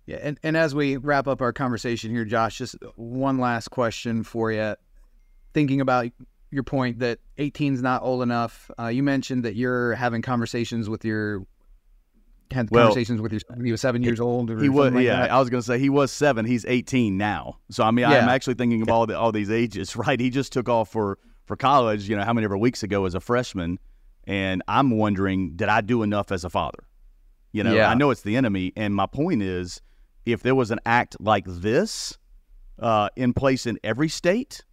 [0.06, 0.18] Yeah.
[0.22, 4.52] And, and as we wrap up our conversation here, Josh, just one last question for
[4.52, 4.76] you.
[5.54, 6.08] Thinking about
[6.52, 10.89] your point that 18 is not old enough, uh, you mentioned that you're having conversations
[10.89, 11.46] with your
[12.52, 14.50] had well, conversations with your he was seven years old.
[14.62, 15.22] he was, like yeah.
[15.22, 15.32] That.
[15.32, 16.46] I was going to say he was seven.
[16.46, 17.58] He's eighteen now.
[17.72, 18.20] So I mean, yeah.
[18.20, 20.20] I'm actually thinking of all the, all these ages, right?
[20.20, 22.08] He just took off for for college.
[22.10, 23.80] You know, how many ever weeks ago as a freshman,
[24.26, 26.84] and I'm wondering, did I do enough as a father?
[27.52, 27.89] You know, yeah.
[27.89, 28.74] I know it's the enemy.
[28.76, 29.82] And my point is,
[30.26, 32.18] if there was an act like this
[32.80, 34.64] uh, in place in every state,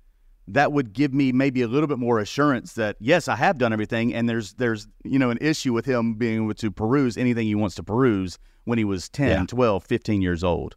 [0.48, 3.72] that would give me maybe a little bit more assurance that yes, I have done
[3.72, 7.46] everything, and there's there's you know an issue with him being able to peruse anything
[7.46, 9.44] he wants to peruse when he was 10, yeah.
[9.46, 10.76] 12, 15 years old.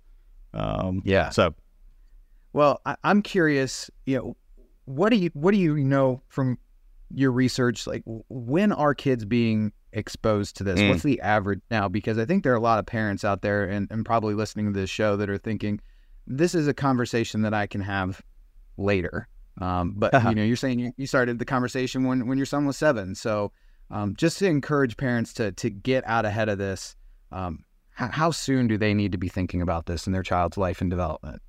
[0.56, 1.30] Um, yeah.
[1.30, 1.54] So,
[2.54, 3.92] well, I, I'm curious.
[4.06, 4.38] You know,
[4.86, 6.58] what do you what do you know from
[7.14, 10.90] your research like when are kids being exposed to this mm.
[10.90, 13.64] what's the average now because i think there are a lot of parents out there
[13.66, 15.80] and, and probably listening to this show that are thinking
[16.28, 18.22] this is a conversation that i can have
[18.78, 19.28] later
[19.62, 22.66] um, but you know you're saying you, you, started the conversation when, when your son
[22.66, 23.52] was seven so
[23.92, 26.96] um, just to encourage parents to to get out ahead of this
[27.32, 30.58] um, how, how soon do they need to be thinking about this in their child's
[30.58, 31.42] life and development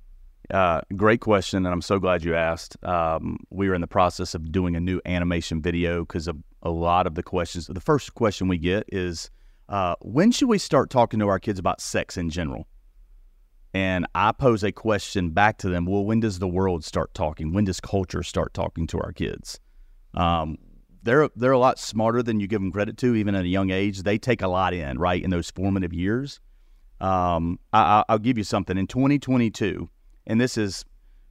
[0.51, 2.81] uh, great question, and I'm so glad you asked.
[2.83, 6.69] Um, we are in the process of doing a new animation video because of a
[6.69, 7.67] lot of the questions.
[7.67, 9.29] The first question we get is,
[9.67, 12.65] uh, when should we start talking to our kids about sex in general?
[13.77, 15.85] And I pose a question back to them.
[15.85, 17.53] Well, when does the world start talking?
[17.53, 19.59] When does culture start talking to our kids?
[20.15, 20.57] Um,
[21.03, 23.69] they're they're a lot smarter than you give them credit to, even at a young
[23.69, 24.01] age.
[24.01, 26.39] They take a lot in, right, in those formative years.
[26.99, 28.79] Um, I, will give you something.
[28.79, 29.87] In 2022,
[30.25, 30.83] and this is,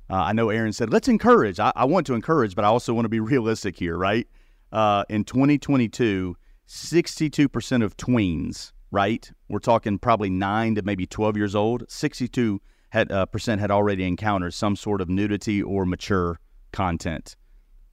[0.08, 1.58] uh, I know Aaron said, let's encourage.
[1.58, 4.28] I, I, want to encourage, but I also want to be realistic here, right?
[4.70, 6.36] Uh, in 2022,
[6.68, 9.30] 62% of tweens, right?
[9.50, 11.84] We're talking probably nine to maybe 12 years old.
[11.86, 16.40] 62 had, uh, percent had already encountered some sort of nudity or mature
[16.72, 17.36] content.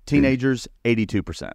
[0.05, 1.51] Teenagers, 82%.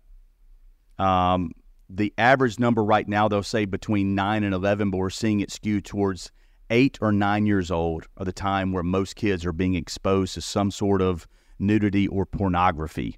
[0.98, 1.52] Um,
[1.88, 5.50] the average number right now, they'll say between 9 and 11, but we're seeing it
[5.50, 6.30] skew towards
[6.68, 10.42] eight or nine years old are the time where most kids are being exposed to
[10.42, 11.26] some sort of
[11.58, 13.16] nudity or pornography.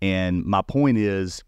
[0.00, 1.42] And my point is,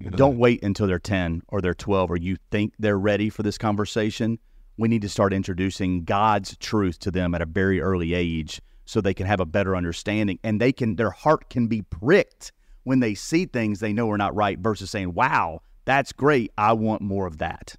[0.00, 3.58] don't wait until they're 10 or they're 12 or you think they're ready for this
[3.58, 4.38] conversation.
[4.76, 9.00] We need to start introducing God's truth to them at a very early age so
[9.00, 12.52] they can have a better understanding and they can their heart can be pricked
[12.84, 16.52] when they see things they know are not right versus saying, "Wow, that's great.
[16.56, 17.74] I want more of that."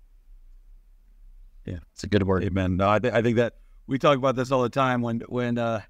[1.65, 2.43] Yeah, it's a good word.
[2.43, 2.75] Amen.
[2.75, 3.53] No, I, th- I think that
[3.87, 5.81] we talk about this all the time when when uh,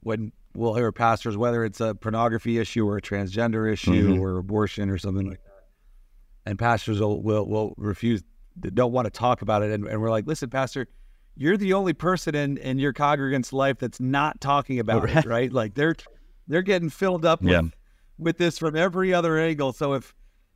[0.00, 4.20] when we'll hear pastors, whether it's a pornography issue or a transgender issue mm-hmm.
[4.20, 5.49] or abortion or something like that,
[6.50, 8.24] and pastors will will, will refuse,
[8.58, 10.88] don't want to talk about it, and, and we're like, listen, pastor,
[11.36, 15.24] you're the only person in in your congregant's life that's not talking about oh, it,
[15.24, 15.52] right?
[15.52, 15.94] Like they're
[16.48, 17.62] they're getting filled up with, yeah.
[18.18, 19.72] with this from every other angle.
[19.72, 20.12] So if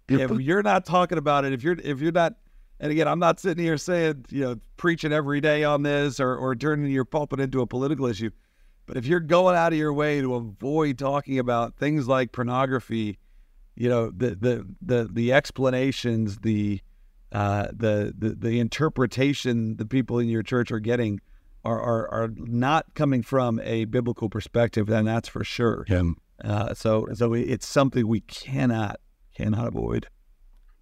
[0.08, 2.34] if you're not talking about it, if you're if you're not
[2.80, 6.34] and again, I'm not sitting here saying, you know, preaching every day on this or,
[6.36, 8.30] or turning your pulpit into a political issue.
[8.86, 13.18] But if you're going out of your way to avoid talking about things like pornography,
[13.76, 16.80] you know, the the the the explanations, the
[17.32, 21.20] uh, the, the the interpretation the people in your church are getting
[21.64, 25.84] are, are are not coming from a biblical perspective, then that's for sure.
[25.88, 26.02] Yeah.
[26.42, 29.00] Uh, so so it's something we cannot
[29.36, 30.06] cannot avoid.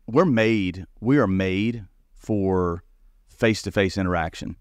[0.06, 0.86] We're made.
[1.00, 2.82] We are made for
[3.28, 4.56] face to face interaction.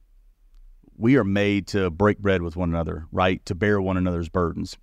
[0.98, 3.44] We are made to break bread with one another, right?
[3.48, 4.78] To bear one another's burdens.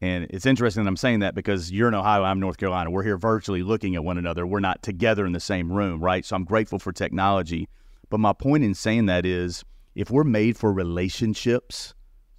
[0.00, 2.90] And it's interesting that I'm saying that because you're in Ohio, I'm North Carolina.
[2.90, 4.46] We're here virtually looking at one another.
[4.46, 6.24] We're not together in the same room, right?
[6.24, 7.68] So I'm grateful for technology.
[8.10, 11.94] But my point in saying that is if we're made for relationships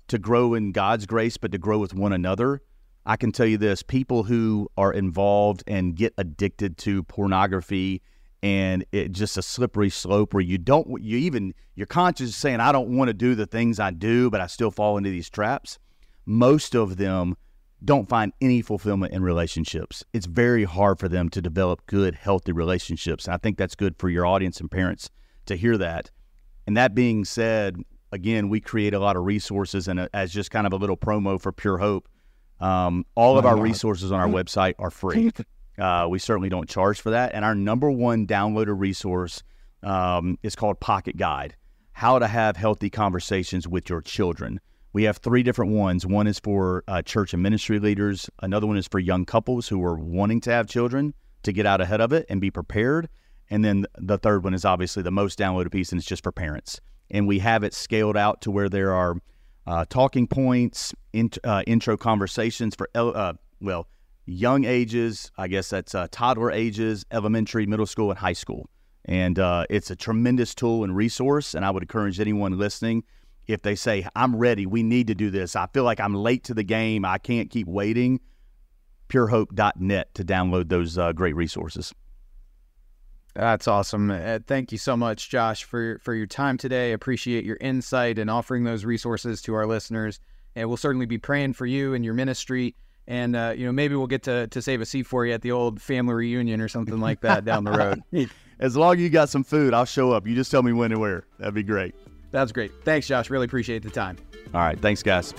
[0.07, 2.61] to grow in God's grace, but to grow with one another,
[3.05, 8.01] I can tell you this people who are involved and get addicted to pornography
[8.43, 12.59] and it just a slippery slope where you don't you even your conscience is saying
[12.59, 15.29] I don't want to do the things I do, but I still fall into these
[15.29, 15.79] traps.
[16.25, 17.35] Most of them
[17.83, 20.03] don't find any fulfillment in relationships.
[20.13, 23.25] It's very hard for them to develop good, healthy relationships.
[23.25, 25.09] And I think that's good for your audience and parents
[25.45, 26.09] to hear that.
[26.65, 27.77] And that being said,
[28.11, 30.97] again, we create a lot of resources, and uh, as just kind of a little
[30.97, 32.05] promo for pureHOPE,
[32.59, 35.31] um, all of our resources on our website are free.
[35.77, 37.33] Uh, we certainly don't charge for that.
[37.33, 39.43] And our number one downloaded resource
[39.83, 41.55] um, is called Pocket Guide
[41.91, 44.59] How to Have Healthy Conversations with Your Children.
[44.93, 46.05] We have three different ones.
[46.05, 49.83] One is for uh, church and ministry leaders, another one is for young couples who
[49.83, 51.13] are wanting to have children
[51.43, 53.09] to get out ahead of it and be prepared.
[53.49, 56.31] And then the third one is obviously the most downloaded piece, and it's just for
[56.31, 56.81] parents.
[57.09, 59.17] And we have it scaled out to where there are
[59.65, 63.87] uh, talking points, int- uh, intro conversations for, uh, well,
[64.25, 65.31] young ages.
[65.37, 68.69] I guess that's uh, toddler ages, elementary, middle school, and high school.
[69.05, 71.53] And uh, it's a tremendous tool and resource.
[71.53, 73.03] And I would encourage anyone listening
[73.47, 75.55] if they say, I'm ready, we need to do this.
[75.55, 77.05] I feel like I'm late to the game.
[77.05, 78.19] I can't keep waiting.
[79.09, 81.93] Purehope.net to download those uh, great resources.
[83.33, 84.09] That's awesome.
[84.11, 86.91] Uh, thank you so much, Josh, for for your time today.
[86.91, 90.19] Appreciate your insight and offering those resources to our listeners.
[90.55, 92.75] And we'll certainly be praying for you and your ministry.
[93.05, 95.43] And uh, you know, maybe we'll get to to save a seat for you at
[95.43, 98.01] the old family reunion or something like that down the road.
[98.59, 100.25] As long as you got some food, I'll show up.
[100.25, 101.25] You just tell me when and where.
[101.37, 101.93] That'd be great.
[102.37, 102.71] That's great.
[102.83, 103.31] Thanks, Josh.
[103.31, 104.15] Really appreciate the time.
[104.53, 104.79] All right.
[104.79, 105.33] Thanks, guys.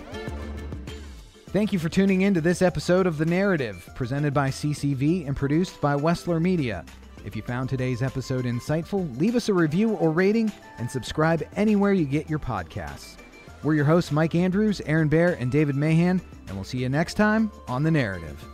[1.51, 5.36] Thank you for tuning in to this episode of The Narrative, presented by CCV and
[5.36, 6.84] produced by Wessler Media.
[7.24, 11.92] If you found today's episode insightful, leave us a review or rating and subscribe anywhere
[11.92, 13.16] you get your podcasts.
[13.62, 17.14] We're your hosts, Mike Andrews, Aaron Baer, and David Mahan, and we'll see you next
[17.14, 18.44] time on The Narrative.